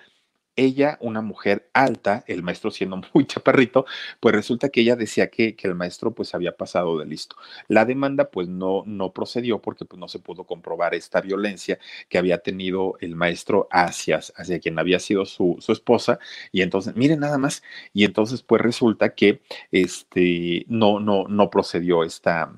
[0.61, 3.87] ella, una mujer alta, el maestro siendo muy chaparrito,
[4.20, 7.37] pues resulta que ella decía que, que, el maestro pues había pasado de listo.
[7.68, 12.18] La demanda pues no, no procedió porque pues no se pudo comprobar esta violencia que
[12.18, 16.18] había tenido el maestro hacia, hacia quien había sido su, su esposa.
[16.53, 19.40] Y entonces, miren nada más, y entonces pues resulta que
[19.73, 22.53] este, no, no, no procedió esta,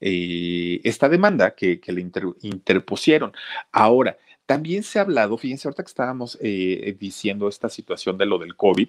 [0.00, 2.00] eh, esta demanda que, que le
[2.42, 3.32] interpusieron.
[3.72, 8.38] Ahora, también se ha hablado, fíjense, ahorita que estábamos eh, diciendo esta situación de lo
[8.38, 8.88] del COVID,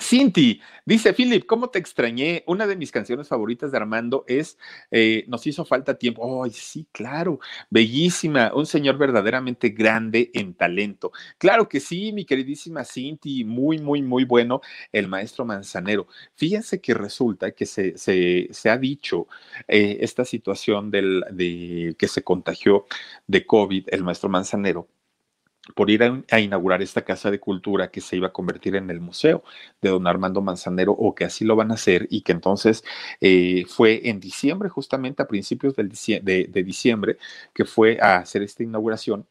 [0.00, 2.42] Cinti, dice Philip, ¿cómo te extrañé?
[2.46, 4.58] Una de mis canciones favoritas de Armando es
[4.90, 6.42] eh, Nos hizo falta tiempo.
[6.42, 7.38] Ay, sí, claro,
[7.70, 11.12] bellísima, un señor verdaderamente grande en talento.
[11.38, 14.60] Claro que sí, mi queridísima Cinti, muy, muy, muy bueno,
[14.92, 16.06] el maestro Manzanero.
[16.34, 19.28] Fíjense que resulta que se, se, ha dicho
[19.68, 22.86] eh, esta situación del, de que se contagió
[23.26, 24.88] de COVID el maestro Manzanero
[25.74, 29.00] por ir a, inaugurar esta casa de cultura que se iba a convertir en el
[29.00, 29.44] museo
[29.80, 32.84] de don Armando Manzanero o que así lo van a hacer y que entonces
[33.20, 37.18] eh, fue en diciembre, justamente a principios del, de diciembre,
[37.54, 39.26] que fue a hacer esta inauguración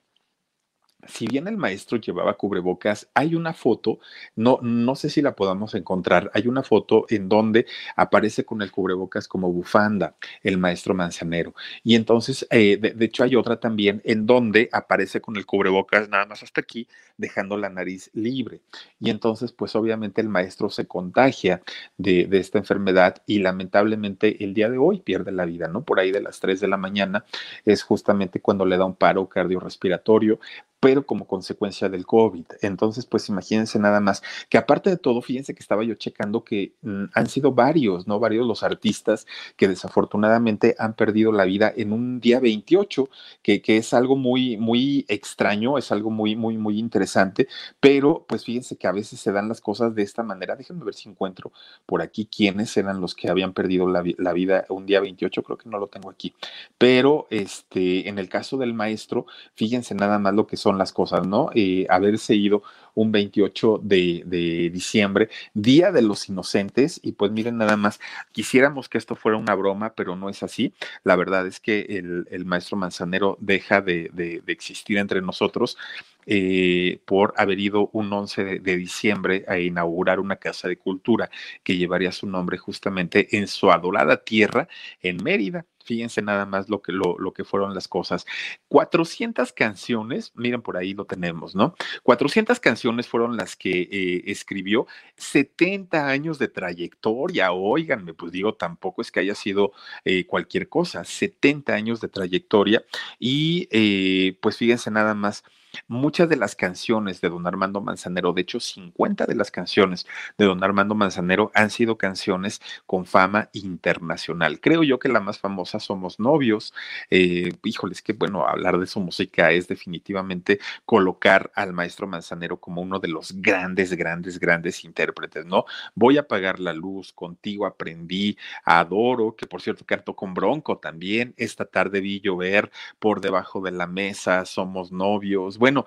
[1.07, 3.99] si bien el maestro llevaba cubrebocas, hay una foto,
[4.35, 8.71] no, no sé si la podamos encontrar, hay una foto en donde aparece con el
[8.71, 11.53] cubrebocas como bufanda el maestro manzanero.
[11.83, 16.25] Y entonces, eh, de, hecho, hay otra también en donde aparece con el cubrebocas nada
[16.25, 16.87] más hasta aquí,
[17.17, 18.61] dejando la nariz libre.
[18.99, 21.61] Y entonces, pues obviamente el maestro se contagia
[21.97, 25.83] de, de esta enfermedad y lamentablemente el día de hoy pierde la vida, ¿no?
[25.83, 27.25] Por ahí de las 3 de la mañana
[27.65, 30.39] es justamente cuando le da un paro cardiorrespiratorio
[30.83, 32.43] pero como consecuencia del COVID.
[32.61, 36.73] Entonces, pues imagínense nada más que aparte de todo, fíjense que estaba yo checando que
[36.81, 38.19] mm, han sido varios, ¿no?
[38.19, 43.09] Varios los artistas que desafortunadamente han perdido la vida en un día 28,
[43.41, 47.47] que, que es algo muy, muy extraño, es algo muy, muy, muy interesante,
[47.79, 50.57] pero pues fíjense que a veces se dan las cosas de esta manera.
[50.57, 51.53] Déjenme ver si encuentro
[51.85, 55.57] por aquí quiénes eran los que habían perdido la, la vida un día 28, creo
[55.57, 56.35] que no lo tengo aquí,
[56.77, 61.27] pero este, en el caso del maestro, fíjense nada más lo que son las cosas,
[61.27, 61.49] ¿no?
[61.55, 62.63] Eh, haberse ido
[62.95, 67.99] un 28 de, diciembre, Día de los Inocentes, y pues miren nada más,
[68.31, 70.73] quisiéramos que esto fuera una broma, pero no es así.
[71.03, 71.81] La verdad es que
[72.29, 75.77] el, maestro Manzanero deja de, de, de existir entre nosotros.
[76.25, 81.29] Eh, por haber ido un 11 de, de, diciembre a inaugurar una casa de cultura
[81.63, 84.69] que llevaría su nombre justamente en su adorada tierra
[85.01, 85.65] en Mérida.
[85.83, 88.25] Fíjense nada más lo que, lo, lo que fueron las cosas.
[88.69, 91.75] 400 canciones, miren por ahí lo tenemos, ¿no?
[92.03, 99.01] 400 canciones fueron las que eh, escribió, 70 años de trayectoria, óiganme, pues digo, tampoco
[99.01, 99.73] es que haya sido
[100.05, 102.83] eh, cualquier cosa, 70 años de trayectoria
[103.19, 105.43] y eh, pues fíjense nada más
[105.87, 110.05] muchas de las canciones de don Armando Manzanero, de hecho 50 de las canciones
[110.37, 114.59] de don Armando Manzanero han sido canciones con fama internacional.
[114.59, 116.73] Creo yo que la más famosa somos novios.
[117.09, 122.81] Eh, híjoles, que bueno, hablar de su música es definitivamente colocar al maestro Manzanero como
[122.81, 125.65] uno de los grandes, grandes, grandes intérpretes, ¿no?
[125.95, 131.33] Voy a apagar la luz, contigo aprendí, adoro, que por cierto canto con Bronco también,
[131.37, 135.85] esta tarde vi llover por debajo de la mesa, somos novios bueno,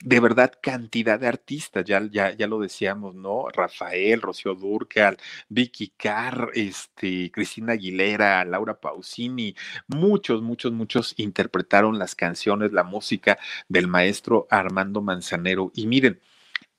[0.00, 3.48] de verdad, cantidad de artistas, ya, ya, ya lo decíamos, ¿no?
[3.48, 5.16] Rafael, Rocío Durcal,
[5.48, 9.56] Vicky Carr, este, Cristina Aguilera, Laura Pausini,
[9.86, 15.72] muchos, muchos, muchos interpretaron las canciones, la música del maestro Armando Manzanero.
[15.74, 16.20] Y miren,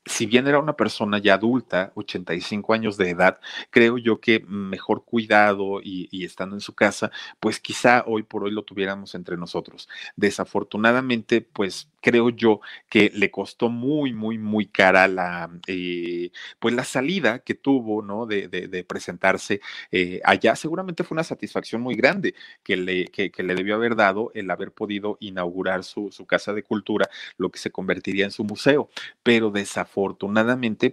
[0.06, 3.40] si bien era una persona ya adulta, 85 años de edad,
[3.70, 8.52] creo yo que mejor cuidado y, estando en su casa, pues quizá hoy por hoy
[8.52, 9.88] lo tuviéramos entre nosotros.
[10.14, 16.30] Desafortunadamente, pues creo yo que le costó muy, muy, muy cara la, eh,
[16.60, 18.26] pues la salida que tuvo, ¿no?
[18.26, 18.46] De,
[18.86, 20.54] presentarse eh, allá.
[20.54, 24.70] Seguramente fue una satisfacción muy grande que le, que, le debió haber dado el haber
[24.70, 28.88] podido inaugurar su, su casa de cultura, lo que se convertiría en su museo.
[29.22, 29.95] Pero desafortunadamente,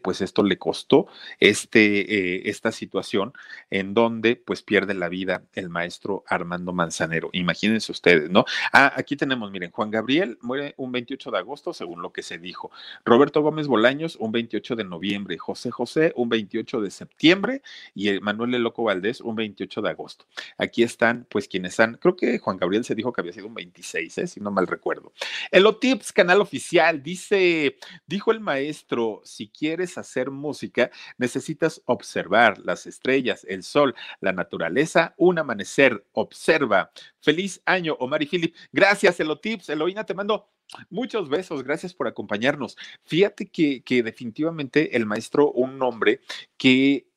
[0.01, 1.07] pues esto le costó
[1.39, 3.33] este, eh, esta situación
[3.69, 7.29] en donde pues pierde la vida el maestro Armando Manzanero.
[7.33, 8.45] Imagínense ustedes, ¿no?
[8.71, 12.37] Ah, aquí tenemos, miren, Juan Gabriel muere un 28 de agosto, según lo que se
[12.37, 12.71] dijo.
[13.03, 15.37] Roberto Gómez Bolaños, un 28 de noviembre.
[15.37, 17.61] José José, un 28 de septiembre.
[17.93, 20.25] Y Manuel El Loco Valdés, un 28 de agosto.
[20.57, 23.53] Aquí están, pues, quienes han, creo que Juan Gabriel se dijo que había sido un
[23.53, 24.27] 26, ¿eh?
[24.27, 25.11] si no mal recuerdo.
[25.51, 27.77] Elotips, canal oficial, dice,
[28.07, 28.92] dijo el maestro,
[29.23, 36.05] si quieres hacer música, necesitas observar las estrellas, el sol, la naturaleza, un amanecer.
[36.13, 36.91] Observa.
[37.21, 38.55] Feliz año, Omar y Philip.
[38.71, 39.69] Gracias, Elotips.
[39.69, 40.49] Eloína, te mando
[40.89, 42.77] Muchos besos, gracias por acompañarnos.
[43.03, 46.21] Fíjate que, que definitivamente el maestro, un hombre
[46.57, 47.07] que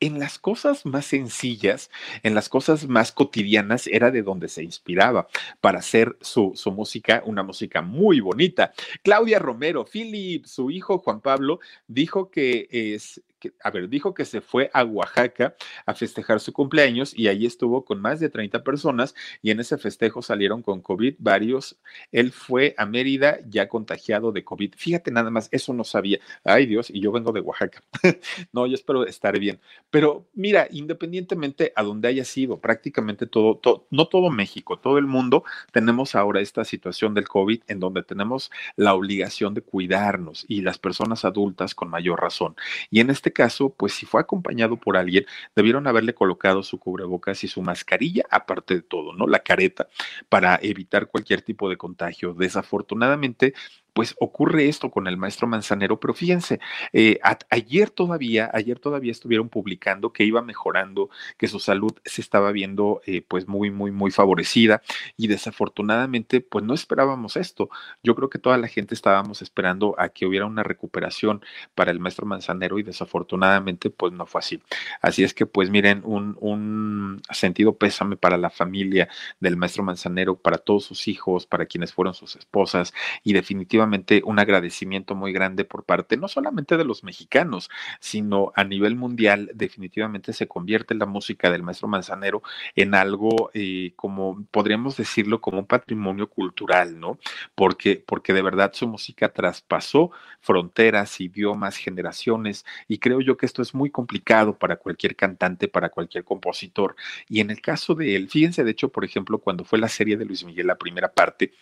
[0.00, 1.90] en las cosas más sencillas,
[2.22, 5.28] en las cosas más cotidianas, era de donde se inspiraba
[5.60, 8.72] para hacer su, música, una música muy bonita.
[9.02, 13.20] Claudia Romero, Philip, su hijo Juan Pablo, dijo que es,
[13.62, 15.54] a ver, dijo que se fue a Oaxaca
[15.86, 19.78] a festejar su cumpleaños y ahí estuvo con más de 30 personas y en ese
[19.78, 21.78] festejo salieron con COVID varios.
[22.12, 24.74] Él fue a Mérida ya contagiado de COVID.
[24.76, 26.18] Fíjate nada más, eso no sabía.
[26.44, 27.82] Ay Dios, y yo vengo de Oaxaca.
[28.52, 29.60] no, yo espero estar bien.
[29.90, 35.06] Pero mira, independientemente a donde haya sido, prácticamente todo, todo, no todo México, todo el
[35.06, 40.62] mundo, tenemos ahora esta situación del COVID en donde tenemos la obligación de cuidarnos y
[40.62, 42.56] las personas adultas con mayor razón.
[42.90, 45.24] Y en este este caso, pues si fue acompañado por alguien,
[45.54, 49.26] debieron haberle colocado su cubrebocas y su mascarilla, aparte de todo, ¿no?
[49.28, 49.88] La careta,
[50.28, 52.34] para evitar cualquier tipo de contagio.
[52.34, 53.54] Desafortunadamente,
[53.92, 56.60] pues ocurre esto con el maestro Manzanero, pero fíjense,
[56.92, 57.18] eh,
[57.50, 63.00] ayer todavía, ayer todavía estuvieron publicando que iba mejorando, que su salud se estaba viendo
[63.06, 64.82] eh, pues muy, muy, muy favorecida
[65.16, 67.70] y desafortunadamente pues no esperábamos esto.
[68.02, 72.00] Yo creo que toda la gente estábamos esperando a que hubiera una recuperación para el
[72.00, 74.62] maestro Manzanero y desafortunadamente pues no fue así.
[75.02, 79.08] Así es que pues miren, un, un sentido pésame para la familia
[79.40, 82.92] del maestro Manzanero, para todos sus hijos, para quienes fueron sus esposas
[83.24, 87.70] y definitivamente definitivamente un agradecimiento muy grande por parte no solamente de los mexicanos,
[88.00, 92.42] sino a nivel mundial, definitivamente se convierte la música del maestro Manzanero
[92.76, 97.18] en algo eh, como, podríamos decirlo, como un patrimonio cultural, ¿no?
[97.54, 100.10] Porque, porque de verdad su música traspasó
[100.40, 105.90] fronteras, idiomas, generaciones, y creo yo que esto es muy complicado para cualquier cantante, para
[105.90, 106.96] cualquier compositor.
[107.28, 110.16] Y en el caso de él, fíjense, de hecho, por ejemplo, cuando fue la serie
[110.16, 111.52] de Luis Miguel, la primera parte,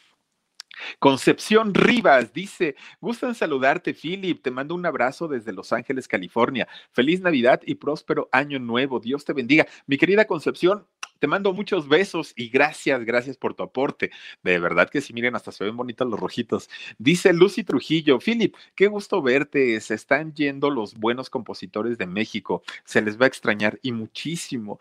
[0.98, 6.68] Concepción Rivas dice, gustan saludarte, Philip, te mando un abrazo desde Los Ángeles, California.
[6.92, 9.00] Feliz Navidad y próspero año nuevo.
[9.00, 9.66] Dios te bendiga.
[9.86, 10.86] Mi querida Concepción,
[11.18, 14.10] te mando muchos besos y gracias, gracias por tu aporte.
[14.42, 16.70] De verdad que sí, miren, hasta se ven bonitos los rojitos.
[16.98, 19.80] Dice Lucy Trujillo, Philip, qué gusto verte.
[19.80, 22.62] Se están yendo los buenos compositores de México.
[22.84, 24.78] Se les va a extrañar y muchísimo.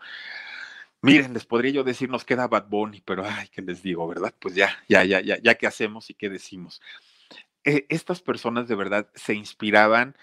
[1.00, 4.34] Miren, les podría yo decir, nos queda Bad Bunny, pero ay, ¿qué les digo, verdad?
[4.38, 6.82] Pues ya, ya, ya, ya, ya qué hacemos y qué decimos.
[7.64, 10.16] Eh, estas personas de verdad se inspiraban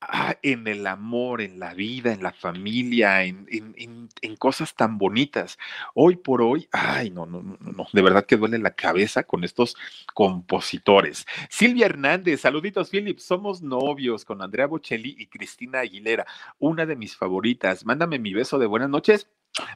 [0.00, 4.98] ah, en el amor, en la vida, en la familia, en, en, en, cosas tan
[4.98, 5.58] bonitas.
[5.94, 9.42] Hoy por hoy, ay, no, no, no, no, de verdad que duele la cabeza con
[9.42, 9.76] estos
[10.14, 11.26] compositores.
[11.50, 16.24] Silvia Hernández, saluditos, Philip, somos novios con Andrea Bocelli y Cristina Aguilera,
[16.60, 17.84] una de mis favoritas.
[17.84, 19.28] Mándame mi beso de buenas noches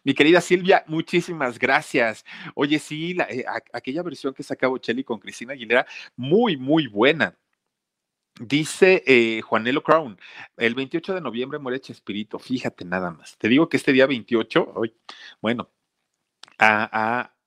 [0.04, 2.24] mi querida Silvia, muchísimas gracias.
[2.54, 7.36] Oye, sí, eh, aquella versión que sacaba Chelly con Cristina Aguilera, muy, muy buena.
[8.38, 10.18] Dice eh, Juanelo Crown,
[10.56, 13.36] el 28 de noviembre muere Chespirito, fíjate nada más.
[13.36, 14.94] Te digo que este día 28, hoy,
[15.42, 15.70] bueno,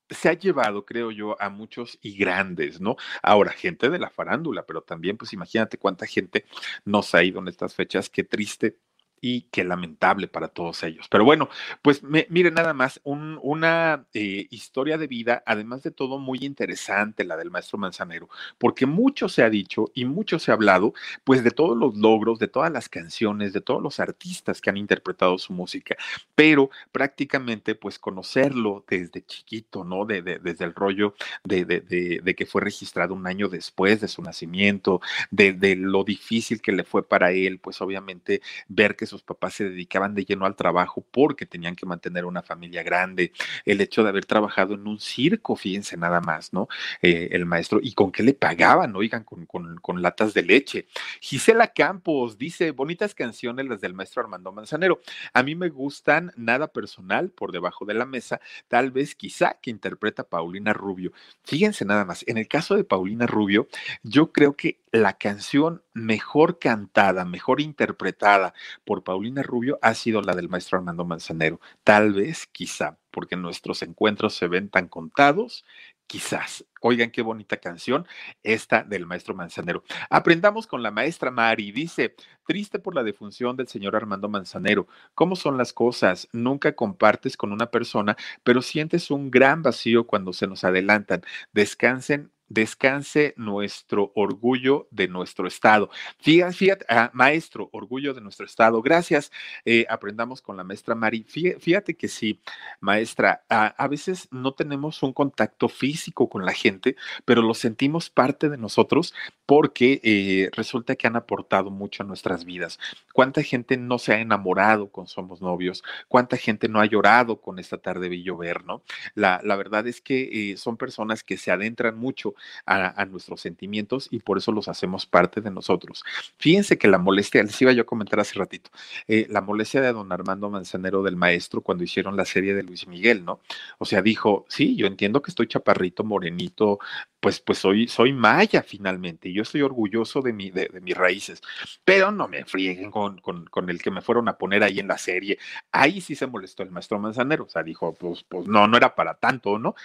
[0.10, 2.96] se ha llevado, creo yo, a muchos y grandes, ¿no?
[3.24, 6.46] Ahora, gente de la farándula, pero también, pues imagínate cuánta gente
[6.86, 8.78] nos ha ido en estas fechas, qué triste
[9.24, 11.08] y qué lamentable para todos ellos.
[11.10, 11.48] Pero bueno,
[11.82, 17.24] pues me, miren nada más, una eh, historia de vida, además de todo muy interesante,
[17.24, 20.94] la del maestro Manzanero, porque mucho se ha dicho y mucho se ha hablado,
[21.24, 24.76] pues de todos los logros, de todas las canciones, de todos los artistas que han
[24.76, 25.96] interpretado su música,
[26.36, 30.06] pero prácticamente pues conocerlo desde chiquito, ¿no?
[30.06, 31.16] De, desde el rollo
[31.46, 35.00] de, de, que fue registrado un año después de su nacimiento,
[35.32, 39.70] de, lo difícil que le fue para él, pues obviamente ver que sus papás se
[39.70, 43.32] dedicaban de lleno al trabajo porque tenían que mantener una familia grande,
[43.66, 46.68] el hecho de haber trabajado en un circo, fíjense nada más, ¿no?
[47.02, 48.96] Eh, el maestro, ¿y con qué le pagaban?
[48.96, 50.88] Oigan, con, con, con latas de leche.
[51.22, 55.00] Gisela Campos dice, bonitas canciones las del maestro Armando Manzanero.
[55.34, 59.70] A mí me gustan nada personal por debajo de la mesa, tal vez quizá que
[59.70, 61.14] interpreta Paulina Rubio.
[61.44, 63.68] Fíjense nada más, en el caso de Paulina Rubio,
[64.02, 68.54] yo creo que la canción mejor cantada, mejor interpretada
[68.86, 71.60] por Paulina Rubio ha sido la del maestro Armando Manzanero.
[71.84, 75.64] Tal vez, quizá, porque nuestros encuentros se ven tan contados,
[76.08, 76.66] quizás.
[76.82, 78.06] Oigan qué bonita canción
[78.44, 79.84] esta del maestro Manzanero.
[80.10, 81.72] Aprendamos con la maestra Mari.
[81.72, 84.88] Dice, triste por la defunción del señor Armando Manzanero.
[85.16, 86.28] ¿Cómo son las cosas?
[86.34, 91.22] Nunca compartes con una persona, pero sientes un gran vacío cuando se nos adelantan.
[91.54, 95.90] Descansen descanse nuestro orgullo de nuestro Estado.
[96.20, 98.82] Fíjate, fíjate ah, maestro, orgullo de nuestro Estado.
[98.82, 99.32] Gracias.
[99.66, 101.26] Eh, aprendamos con la maestra Mari.
[101.28, 102.40] Fíjate, que sí,
[102.80, 106.96] maestra, a veces no tenemos un contacto físico con la gente,
[107.26, 109.14] pero lo sentimos parte de nosotros
[109.46, 112.80] porque eh, resulta que han aportado mucho a nuestras vidas.
[113.14, 115.84] ¿Cuánta gente no se ha enamorado con Somos Novios?
[116.08, 118.84] ¿Cuánta gente no ha llorado con esta tarde de llover, no?
[119.16, 122.36] La, la verdad es que eh, son personas que se adentran mucho
[122.66, 126.04] a, nuestros sentimientos y por eso los hacemos parte de nosotros.
[126.38, 128.70] Fíjense que la molestia, les iba yo a comentar hace ratito,
[129.08, 132.88] eh, la molestia de don Armando Manzanero del maestro cuando hicieron la serie de Luis
[132.88, 133.42] Miguel, ¿no?
[133.78, 136.80] O sea, dijo, sí, yo entiendo que estoy chaparrito, morenito,
[137.20, 141.42] pues, pues soy, soy maya finalmente, y yo estoy orgulloso de, mi, de, mis raíces,
[141.86, 144.98] pero no me frieguen con, con, el que me fueron a poner ahí en la
[144.98, 145.40] serie.
[145.72, 148.94] Ahí sí se molestó el maestro Manzanero, o sea, dijo, pues, pues no, no era
[148.94, 149.76] para tanto, ¿no?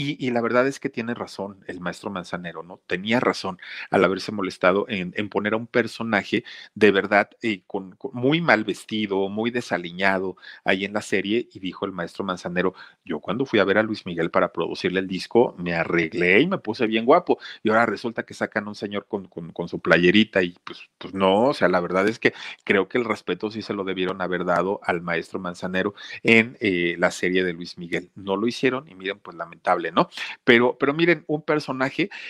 [0.00, 2.80] Y, la verdad es que tiene razón el maestro Manzanero, ¿no?
[2.86, 3.58] Tenía razón
[3.90, 6.44] al haberse molestado en, poner a un personaje
[6.74, 11.48] de verdad eh, con, muy mal vestido, muy desaliñado ahí en la serie.
[11.52, 12.74] Y dijo el maestro Manzanero,
[13.04, 16.46] yo cuando fui a ver a Luis Miguel para producirle el disco, me arreglé y
[16.46, 17.38] me puse bien guapo.
[17.62, 21.12] Y ahora resulta que sacan a un señor con, con, su playerita y pues, pues
[21.12, 22.32] no, o sea, la verdad es que
[22.64, 26.96] creo que el respeto sí se lo debieron haber dado al maestro Manzanero en eh,
[26.98, 28.10] la serie de Luis Miguel.
[28.14, 29.58] No lo hicieron y miren, pues lamentable
[29.92, 30.08] ¿no?
[30.44, 31.77] Pero, pero miren, un personaje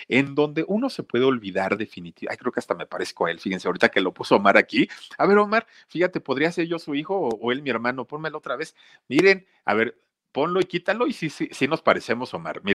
[0.07, 2.31] en donde uno se puede olvidar definitivamente.
[2.31, 4.87] Ay, creo que hasta me parezco a él, fíjense, ahorita que lo puso Omar aquí.
[5.17, 8.55] A ver, Omar, fíjate, podría ser yo su hijo o, él mi hermano, pónmelo otra
[8.55, 8.75] vez.
[9.07, 9.99] Miren, a ver,
[10.31, 12.61] ponlo y quítalo y sí, sí, sí nos parecemos, Omar.
[12.63, 12.78] Miren.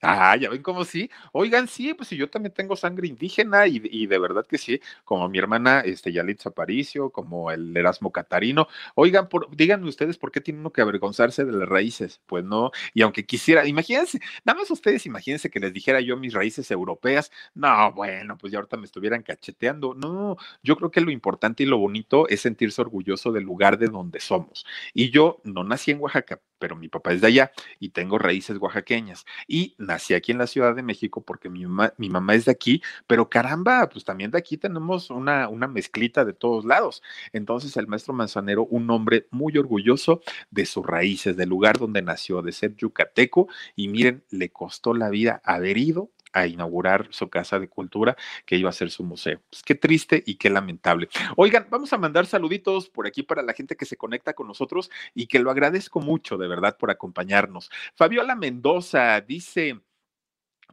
[0.00, 1.10] Ah, ya ven cómo sí.
[1.32, 5.28] Oigan, sí, pues yo también tengo sangre indígena y, y de verdad que sí, como
[5.28, 8.68] mi hermana este, Yalitza Aparicio, como el Erasmo Catarino.
[8.94, 12.20] Oigan, por, díganme ustedes por qué tienen uno que avergonzarse de las raíces.
[12.26, 16.32] Pues no, y aunque quisiera, imagínense, nada más ustedes imagínense que les dijera yo mis
[16.32, 17.32] raíces europeas.
[17.54, 19.94] No, bueno, pues ya ahorita me estuvieran cacheteando.
[19.94, 23.88] No, yo creo que lo importante y lo bonito es sentirse orgulloso del lugar de
[23.88, 24.64] donde somos.
[24.94, 28.58] Y yo no nací en Oaxaca, pero mi papá es de allá y tengo raíces
[28.58, 29.24] oaxaqueñas.
[29.46, 32.52] Y nací aquí en la Ciudad de México porque mi mamá, mi mamá es de
[32.52, 37.02] aquí, pero caramba, pues también de aquí tenemos una, una mezclita de todos lados.
[37.32, 42.42] Entonces el maestro Manzanero, un hombre muy orgulloso de sus raíces, del lugar donde nació,
[42.42, 47.58] de ser yucateco, y miren, le costó la vida haber ido a inaugurar su casa
[47.58, 49.40] de cultura que iba a ser su museo.
[49.50, 51.08] Pues qué triste y qué lamentable.
[51.36, 54.90] Oigan, vamos a mandar saluditos por aquí para la gente que se conecta con nosotros
[55.14, 57.70] y que lo agradezco mucho de verdad por acompañarnos.
[57.94, 59.80] Fabiola Mendoza dice,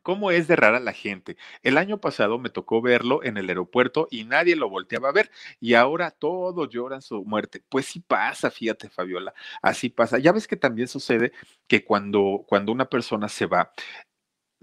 [0.06, 1.36] cómo es de rara la gente.
[1.64, 5.32] El año pasado me tocó verlo en el aeropuerto y nadie lo volteaba a ver
[5.60, 7.64] y ahora todos lloran su muerte.
[7.70, 9.34] Pues sí pasa, fíjate Fabiola,
[9.64, 10.20] así pasa.
[10.20, 11.32] Ya ves que también sucede
[11.68, 13.72] que cuando, cuando una persona se va,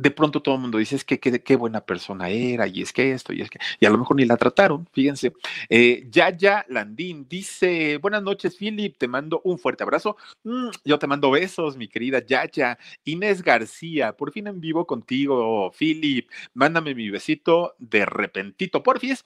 [0.02, 3.12] de pronto todo el mundo dice, es que qué buena persona era, y es que
[3.12, 5.32] esto, y es que, y a lo mejor ni la trataron, fíjense.
[5.68, 10.16] Eh, Yaya Landín dice, buenas noches, Philip, te mando un fuerte abrazo.
[10.42, 12.78] Mm, yo te mando besos, mi querida Yaya.
[13.04, 16.28] Inés García, por fin en vivo contigo, Philip.
[16.54, 19.24] Mándame mi besito de repentito, porfis.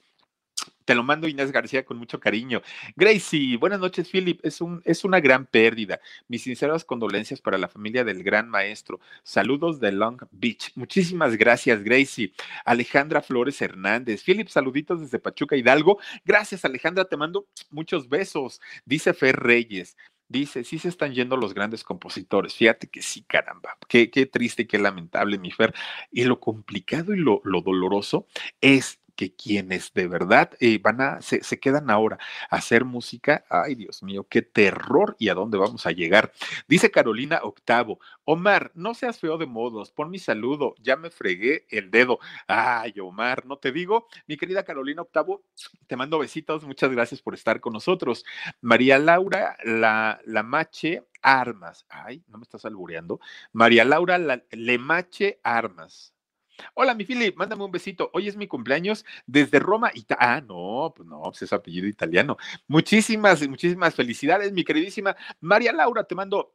[0.85, 2.61] Te lo mando Inés García con mucho cariño.
[2.95, 4.39] Gracie, buenas noches, Philip.
[4.43, 5.99] Es, un, es una gran pérdida.
[6.27, 8.99] Mis sinceras condolencias para la familia del gran maestro.
[9.23, 10.71] Saludos de Long Beach.
[10.75, 12.31] Muchísimas gracias, Gracie.
[12.65, 14.23] Alejandra Flores Hernández.
[14.23, 15.99] Philip, saluditos desde Pachuca Hidalgo.
[16.25, 17.05] Gracias, Alejandra.
[17.05, 18.61] Te mando muchos besos.
[18.85, 19.97] Dice Fer Reyes.
[20.29, 22.53] Dice, sí se están yendo los grandes compositores.
[22.53, 23.77] Fíjate que sí, caramba.
[23.87, 25.73] Qué, qué triste qué lamentable, mi Fer.
[26.11, 28.27] Y lo complicado y lo, lo doloroso
[28.59, 32.17] es que quienes de verdad eh, van a, se, se, quedan ahora
[32.49, 36.31] a hacer música, ay Dios mío, qué terror y a dónde vamos a llegar.
[36.67, 41.65] Dice Carolina Octavo, Omar, no seas feo de modos, pon mi saludo, ya me fregué
[41.69, 42.19] el dedo.
[42.47, 45.43] Ay, Omar, no te digo, mi querida Carolina Octavo,
[45.87, 48.23] te mando besitos, muchas gracias por estar con nosotros.
[48.61, 50.43] María Laura, la, la
[51.21, 53.19] Armas, ay, no me estás albureando.
[53.51, 56.13] María Laura la, Lemache Armas.
[56.73, 58.09] Hola, mi Philip, mándame un besito.
[58.13, 59.91] Hoy es mi cumpleaños desde Roma.
[60.19, 62.37] Ah, no, pues no, pues es apellido italiano.
[62.67, 66.03] Muchísimas, muchísimas felicidades, mi queridísima María Laura.
[66.03, 66.53] Te mando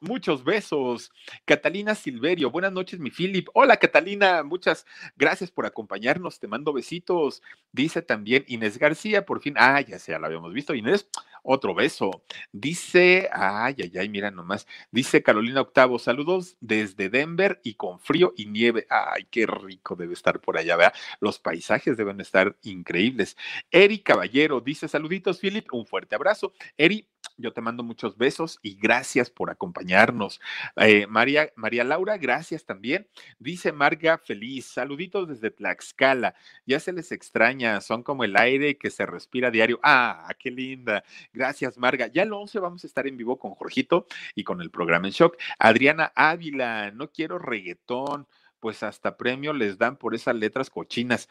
[0.00, 1.10] Muchos besos.
[1.46, 3.48] Catalina Silverio, buenas noches, mi Philip.
[3.54, 4.84] Hola, Catalina, muchas
[5.16, 6.38] gracias por acompañarnos.
[6.38, 7.42] Te mando besitos.
[7.72, 9.54] Dice también Inés García, por fin.
[9.56, 10.74] Ah, ya sea, la habíamos visto.
[10.74, 11.08] Inés,
[11.42, 12.22] otro beso.
[12.52, 14.66] Dice, ay, ay, ay, mira nomás.
[14.90, 18.86] Dice Carolina Octavo, saludos desde Denver y con frío y nieve.
[18.90, 20.92] Ay, qué rico debe estar por allá, vea.
[21.18, 23.38] Los paisajes deben estar increíbles.
[23.70, 26.52] Eri Caballero dice, saluditos, Philip, un fuerte abrazo.
[26.76, 27.08] Eri,
[27.42, 30.40] yo te mando muchos besos y gracias por acompañarnos.
[30.76, 33.08] Eh, María, María Laura, gracias también.
[33.38, 36.34] Dice Marga Feliz, saluditos desde Tlaxcala.
[36.64, 39.80] Ya se les extraña, son como el aire que se respira diario.
[39.82, 41.04] Ah, qué linda.
[41.32, 42.06] Gracias, Marga.
[42.06, 45.12] Ya el 11 vamos a estar en vivo con Jorgito y con el programa en
[45.12, 45.36] shock.
[45.58, 48.26] Adriana Ávila, no quiero reggaetón,
[48.60, 51.28] pues hasta premio les dan por esas letras cochinas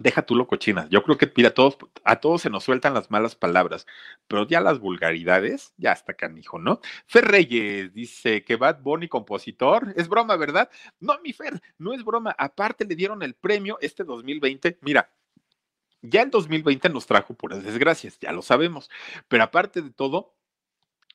[0.00, 0.86] deja tú lo cochina.
[0.90, 3.86] Yo creo que mira, a todos, a todos se nos sueltan las malas palabras,
[4.26, 6.80] pero ya las vulgaridades, ya está canijo, ¿no?
[7.06, 10.70] Fer Reyes dice que Bad Bunny compositor, es broma, ¿verdad?
[11.00, 12.34] No, mi Fer, no es broma.
[12.38, 14.78] Aparte le dieron el premio este 2020.
[14.82, 15.10] Mira,
[16.02, 18.90] ya el 2020 nos trajo puras desgracias, ya lo sabemos,
[19.26, 20.37] pero aparte de todo,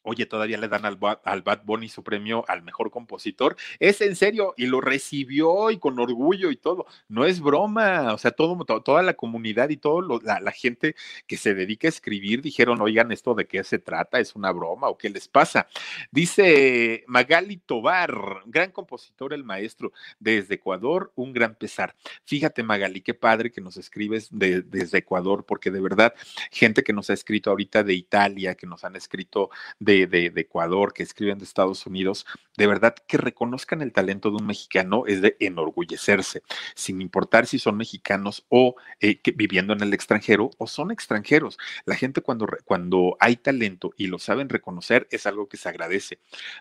[0.03, 3.55] Oye, todavía le dan al, al Bad Bunny su premio al mejor compositor.
[3.79, 6.85] Es en serio, y lo recibió y con orgullo y todo.
[7.07, 8.13] No es broma.
[8.13, 10.95] O sea, todo, toda la comunidad y toda la, gente
[11.25, 14.19] que se dedica a escribir dijeron, oigan, ¿esto de qué se trata?
[14.19, 15.67] ¿Es una broma o qué les pasa?
[16.11, 21.95] Dice Magali Tobar, gran compositor, el maestro, desde Ecuador, un gran pesar.
[22.25, 26.13] Fíjate, Magali, qué padre que nos escribes de, desde Ecuador, porque de verdad,
[26.51, 29.49] gente que nos ha escrito ahorita de Italia, que nos han escrito
[29.79, 32.25] de de, Ecuador, que escriben de Estados Unidos,
[32.57, 36.43] de verdad que reconozcan el talento de un mexicano es de enorgullecerse,
[36.75, 41.57] sin importar si son mexicanos o eh, viviendo en el extranjero o son extranjeros.
[41.85, 46.19] La gente cuando, cuando hay talento y lo saben reconocer es algo que se agradece.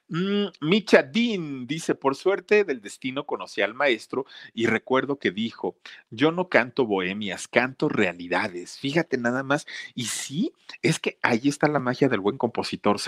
[0.09, 5.77] Mm, Micha Dean dice, por suerte del destino conocí al maestro y recuerdo que dijo,
[6.11, 8.79] yo no canto bohemias, canto realidades.
[8.79, 9.67] Fíjate nada más.
[9.95, 10.53] Y sí,
[10.83, 12.99] es que ahí está la magia del buen compositor,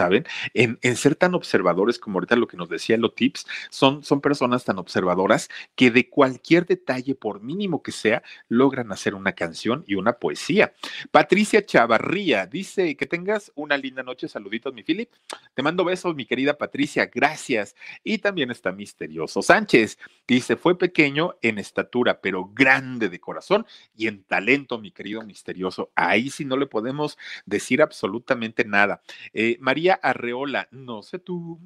[0.52, 4.64] En, ser tan observadores como ahorita lo que nos decía Lo Tips, son, son personas
[4.64, 9.96] tan observadoras que de cualquier detalle, por mínimo que sea, logran hacer una canción y
[9.96, 10.74] una poesía.
[11.10, 14.28] Patricia Chavarría dice que tengas una linda noche.
[14.28, 15.10] Saluditos, mi Philip.
[15.54, 17.10] Te mando besos, mi querida Patricia.
[17.12, 17.74] Gracias.
[18.02, 19.98] Y también está Misterioso Sánchez.
[20.26, 25.90] Dice, fue pequeño en estatura, pero grande de corazón y en talento, mi querido Misterioso.
[25.94, 29.02] Ahí sí no le podemos decir absolutamente nada.
[29.32, 31.60] Eh, María Arreola, no sé tú,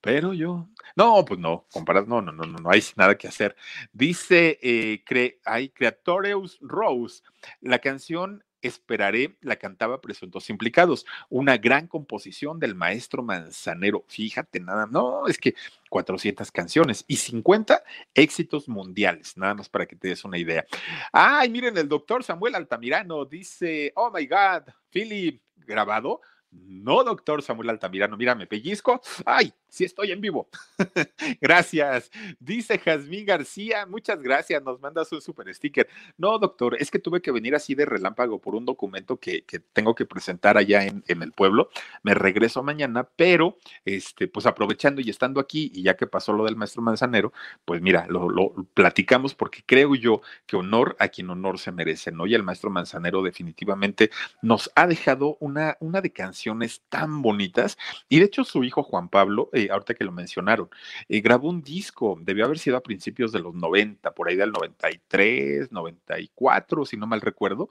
[0.00, 0.68] pero yo.
[0.96, 3.56] No, pues no, comparas, no, no, no, no, no hay nada que hacer.
[3.92, 5.04] Dice, eh,
[5.44, 7.22] hay Creatoreus Rose,
[7.60, 14.04] la canción Esperaré la cantaba Presuntos Implicados, una gran composición del maestro Manzanero.
[14.06, 15.56] Fíjate, nada, no, es que
[15.90, 17.82] 400 canciones y 50
[18.14, 20.64] éxitos mundiales, nada más para que te des una idea.
[21.10, 26.20] Ay, miren, el doctor Samuel Altamirano dice, oh my God, Philip, grabado.
[26.52, 29.00] No, doctor Samuel Altamirano, mira, me pellizco.
[29.24, 30.48] Ay, sí estoy en vivo.
[31.40, 32.10] gracias.
[32.38, 35.88] Dice Jazmín García, muchas gracias, nos mandas un super sticker.
[36.18, 39.60] No, doctor, es que tuve que venir así de relámpago por un documento que, que
[39.60, 41.70] tengo que presentar allá en, en, el pueblo.
[42.02, 43.56] Me regreso mañana, pero
[43.86, 47.32] este, pues aprovechando y estando aquí, y ya que pasó lo del maestro Manzanero,
[47.64, 52.12] pues mira, lo, lo platicamos porque creo yo que honor a quien honor se merece,
[52.12, 52.26] ¿no?
[52.26, 54.10] Y el maestro Manzanero definitivamente
[54.42, 57.78] nos ha dejado una, una de canciones tan bonitas.
[58.10, 60.68] Y de hecho, su hijo Juan Pablo, ahorita que lo mencionaron,
[61.08, 64.52] eh, grabó un disco, debió haber sido a principios de los 90, por ahí del
[64.52, 67.68] 93, 94, si no mal recuerdo.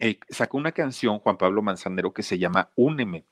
[0.00, 3.24] Eh, sacó una canción, Juan Pablo Manzanero, que se llama Úneme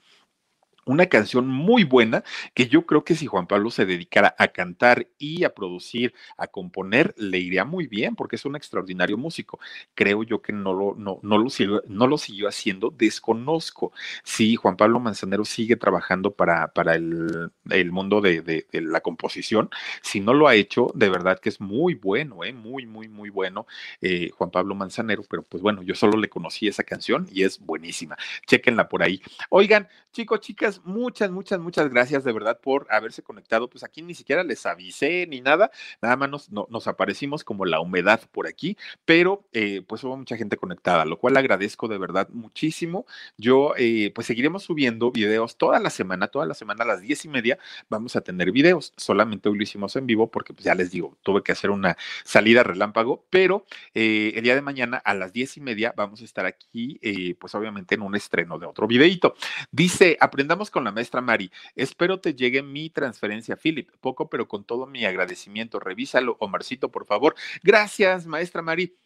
[0.87, 2.24] una canción muy buena
[2.55, 6.47] que yo creo que si Juan Pablo se dedicara a cantar y a producir, a
[6.47, 9.59] componer, le iría muy bien porque es un extraordinario músico.
[9.95, 13.93] Creo yo que no lo, no, no lo, siguió, no lo siguió haciendo, desconozco.
[14.22, 19.70] Si Juan Pablo Manzanero sigue trabajando para, para el, el mundo de, de, la composición,
[20.03, 22.53] si no lo ha hecho, de verdad que es muy bueno, ¿eh?
[22.53, 23.66] muy, muy, muy bueno
[24.01, 27.59] eh, Juan Pablo Manzanero, pero pues bueno, yo solo le conocí esa canción y es
[27.59, 28.16] buenísima.
[28.47, 29.20] Chequenla por ahí.
[29.51, 33.68] Oigan, chicos, chicas, muchas, muchas, muchas gracias de verdad por haberse conectado.
[33.68, 35.70] Pues aquí ni siquiera les avisé ni nada,
[36.03, 40.16] nada más nos, no, nos aparecimos como la humedad por aquí, pero eh, pues hubo
[40.16, 43.07] mucha gente conectada, lo cual agradezco de verdad muchísimo.
[43.37, 47.24] Yo eh, pues seguiremos subiendo videos toda la semana, toda la semana a las diez
[47.24, 47.59] y media
[47.89, 48.93] vamos a tener videos.
[48.97, 51.97] Solamente hoy lo hicimos en vivo porque pues ya les digo, tuve que hacer una
[52.24, 53.64] salida relámpago, pero
[53.95, 57.01] eh, el día de mañana a las diez y media vamos a estar aquí,
[57.39, 59.35] pues obviamente en un estreno de otro videito.
[59.70, 61.51] Dice, aprendamos con la maestra Mari.
[61.75, 63.91] Espero te llegue mi transferencia, Philip.
[64.01, 65.81] Poco, pero con todo mi agradecimiento.
[65.81, 67.35] Revísalo, Omarcito, por favor.
[67.62, 68.97] Gracias, maestra Mari.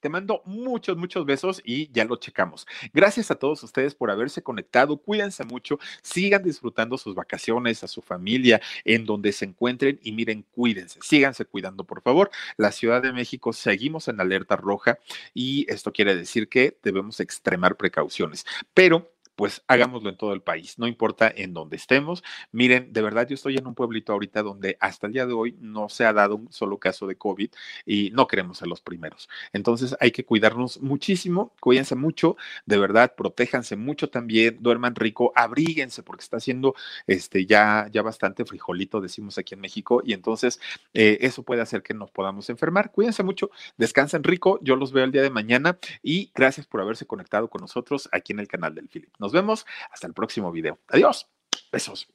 [0.00, 2.66] Te mando muchos, muchos besos y ya lo checamos.
[2.92, 4.96] Gracias a todos ustedes por haberse conectado.
[4.98, 5.78] Cuídense mucho.
[6.02, 10.98] Sigan disfrutando sus vacaciones, a su familia, en donde se encuentren y miren, cuídense.
[11.02, 12.30] Síganse cuidando, por favor.
[12.56, 14.98] La Ciudad de México seguimos en alerta roja
[15.32, 18.44] y esto quiere decir que debemos extremar precauciones.
[18.74, 22.22] Pero pues hagámoslo en todo el país, no importa en dónde estemos.
[22.52, 25.56] Miren, de verdad yo estoy en un pueblito ahorita donde hasta el día de hoy
[25.60, 27.50] no se ha dado un solo caso de COVID
[27.86, 29.28] y no queremos ser los primeros.
[29.52, 36.02] Entonces hay que cuidarnos muchísimo, cuídense mucho, de verdad, protéjanse mucho también, duerman rico, abríguense
[36.02, 36.74] porque está haciendo
[37.06, 40.60] este ya ya bastante frijolito decimos aquí en México y entonces
[40.92, 42.92] eh, eso puede hacer que nos podamos enfermar.
[42.92, 47.06] Cuídense mucho, descansen rico, yo los veo el día de mañana y gracias por haberse
[47.06, 49.10] conectado con nosotros aquí en el canal del Philip.
[49.24, 50.78] Nos vemos hasta el próximo video.
[50.86, 51.30] Adiós.
[51.72, 52.06] Besos.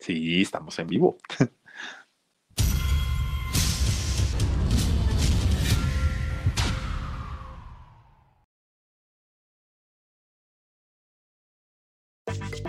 [0.00, 1.16] Sí, estamos en vivo.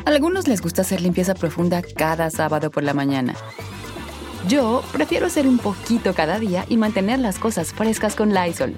[0.06, 3.36] A algunos les gusta hacer limpieza profunda cada sábado por la mañana.
[4.48, 8.78] Yo prefiero hacer un poquito cada día y mantener las cosas frescas con Lysol.